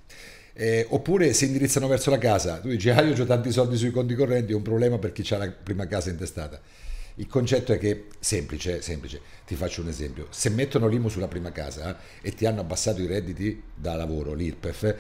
eh, 0.55 0.87
oppure 0.91 1.33
si 1.33 1.47
indirizzano 1.47 1.87
verso 1.87 2.11
la 2.11 2.19
casa. 2.19 2.59
Tu 2.59 2.69
dici, 2.69 2.91
ah, 2.91 3.03
io 3.03 3.21
ho 3.21 3.27
tanti 3.27 3.51
soldi 3.51 3.77
sui 3.77 3.91
conti 3.91 4.15
correnti, 4.15 4.53
è 4.53 4.55
un 4.55 4.63
problema 4.63 4.99
per 4.99 5.13
chi 5.13 5.35
ha 5.35 5.39
la 5.39 5.51
prima 5.51 5.87
casa 5.87 6.11
intestata. 6.11 6.61
Il 7.17 7.27
concetto 7.27 7.73
è 7.73 7.79
che, 7.79 8.07
semplice, 8.21 8.81
semplice, 8.81 9.21
ti 9.47 9.55
faccio 9.55 9.83
un 9.83 9.89
esempio, 9.89 10.29
se 10.31 10.49
mettono 10.49 10.89
l'IMU 10.89 11.09
sulla 11.09 11.29
prima 11.29 11.53
casa 11.53 11.95
eh, 11.95 12.29
e 12.29 12.33
ti 12.33 12.47
hanno 12.47 12.61
abbassato 12.61 13.03
i 13.03 13.07
redditi 13.07 13.63
da 13.75 13.95
lavoro, 13.95 14.33
l'IRPEF, 14.33 14.97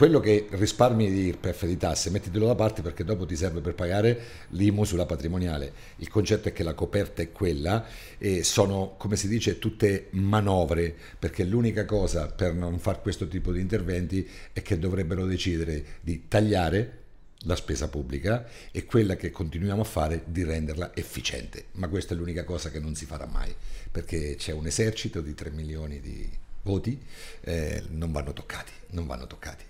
quello 0.00 0.18
che 0.18 0.46
risparmi 0.48 1.10
di 1.10 1.26
IRPEF 1.26 1.66
di 1.66 1.76
tasse, 1.76 2.08
mettitelo 2.08 2.46
da 2.46 2.54
parte 2.54 2.80
perché 2.80 3.04
dopo 3.04 3.26
ti 3.26 3.36
serve 3.36 3.60
per 3.60 3.74
pagare 3.74 4.18
l'IMU 4.48 4.84
sulla 4.84 5.04
patrimoniale. 5.04 5.74
Il 5.96 6.08
concetto 6.08 6.48
è 6.48 6.54
che 6.54 6.62
la 6.62 6.72
coperta 6.72 7.20
è 7.20 7.30
quella 7.32 7.84
e 8.16 8.42
sono, 8.42 8.94
come 8.96 9.16
si 9.16 9.28
dice, 9.28 9.58
tutte 9.58 10.06
manovre, 10.12 10.96
perché 11.18 11.44
l'unica 11.44 11.84
cosa 11.84 12.28
per 12.28 12.54
non 12.54 12.78
fare 12.78 13.00
questo 13.02 13.28
tipo 13.28 13.52
di 13.52 13.60
interventi 13.60 14.26
è 14.54 14.62
che 14.62 14.78
dovrebbero 14.78 15.26
decidere 15.26 15.84
di 16.00 16.28
tagliare 16.28 17.00
la 17.40 17.54
spesa 17.54 17.88
pubblica 17.88 18.46
e 18.70 18.86
quella 18.86 19.16
che 19.16 19.30
continuiamo 19.30 19.82
a 19.82 19.84
fare 19.84 20.22
di 20.24 20.44
renderla 20.44 20.96
efficiente. 20.96 21.66
Ma 21.72 21.88
questa 21.88 22.14
è 22.14 22.16
l'unica 22.16 22.44
cosa 22.44 22.70
che 22.70 22.80
non 22.80 22.94
si 22.94 23.04
farà 23.04 23.26
mai, 23.26 23.54
perché 23.92 24.36
c'è 24.36 24.52
un 24.52 24.66
esercito 24.66 25.20
di 25.20 25.34
3 25.34 25.50
milioni 25.50 26.00
di 26.00 26.26
voti, 26.62 26.98
eh, 27.42 27.82
non 27.90 28.10
vanno 28.12 28.32
toccati, 28.32 28.72
non 28.92 29.06
vanno 29.06 29.26
toccati. 29.26 29.68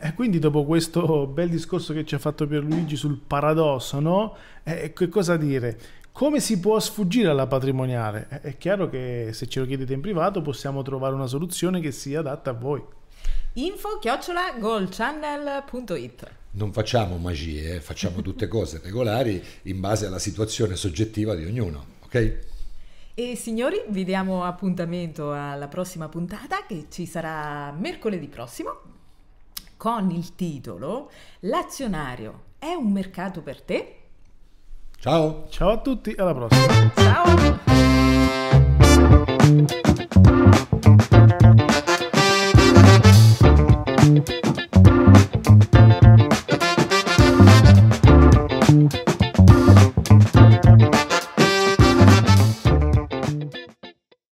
E 0.00 0.14
quindi 0.14 0.38
dopo 0.38 0.64
questo 0.64 1.26
bel 1.26 1.50
discorso 1.50 1.92
che 1.92 2.06
ci 2.06 2.14
ha 2.14 2.18
fatto 2.18 2.46
Pierluigi 2.46 2.96
sul 2.96 3.18
paradosso, 3.18 4.00
no? 4.00 4.34
Eh, 4.62 4.94
che 4.94 5.08
cosa 5.08 5.36
dire? 5.36 5.78
Come 6.12 6.40
si 6.40 6.60
può 6.60 6.78
sfuggire 6.80 7.28
alla 7.28 7.46
patrimoniale? 7.46 8.26
Eh, 8.30 8.40
è 8.40 8.58
chiaro 8.58 8.88
che 8.88 9.30
se 9.32 9.46
ce 9.48 9.60
lo 9.60 9.66
chiedete 9.66 9.92
in 9.92 10.00
privato 10.00 10.40
possiamo 10.40 10.80
trovare 10.82 11.14
una 11.14 11.26
soluzione 11.26 11.80
che 11.80 11.92
sia 11.92 12.20
adatta 12.20 12.50
a 12.50 12.54
voi. 12.54 12.82
Info 13.54 13.98
chiocciola 13.98 14.54
goldchannel.it 14.58 16.30
Non 16.52 16.72
facciamo 16.72 17.18
magie, 17.18 17.74
eh? 17.74 17.80
facciamo 17.80 18.20
tutte 18.22 18.48
cose 18.48 18.80
regolari 18.82 19.44
in 19.64 19.78
base 19.78 20.06
alla 20.06 20.18
situazione 20.18 20.74
soggettiva 20.74 21.34
di 21.34 21.44
ognuno, 21.44 21.84
ok? 22.04 22.38
E 23.14 23.36
signori, 23.36 23.82
vi 23.88 24.04
diamo 24.04 24.44
appuntamento 24.44 25.32
alla 25.32 25.68
prossima 25.68 26.08
puntata 26.08 26.64
che 26.66 26.86
ci 26.88 27.04
sarà 27.04 27.70
mercoledì 27.72 28.26
prossimo 28.26 28.91
con 29.82 30.12
il 30.12 30.36
titolo 30.36 31.10
L'azionario 31.40 32.50
è 32.56 32.72
un 32.72 32.92
mercato 32.92 33.42
per 33.42 33.62
te? 33.62 33.96
Ciao! 34.96 35.48
Ciao 35.48 35.70
a 35.70 35.78
tutti, 35.78 36.14
alla 36.16 36.32
prossima! 36.32 36.92
Ciao! 39.64 39.81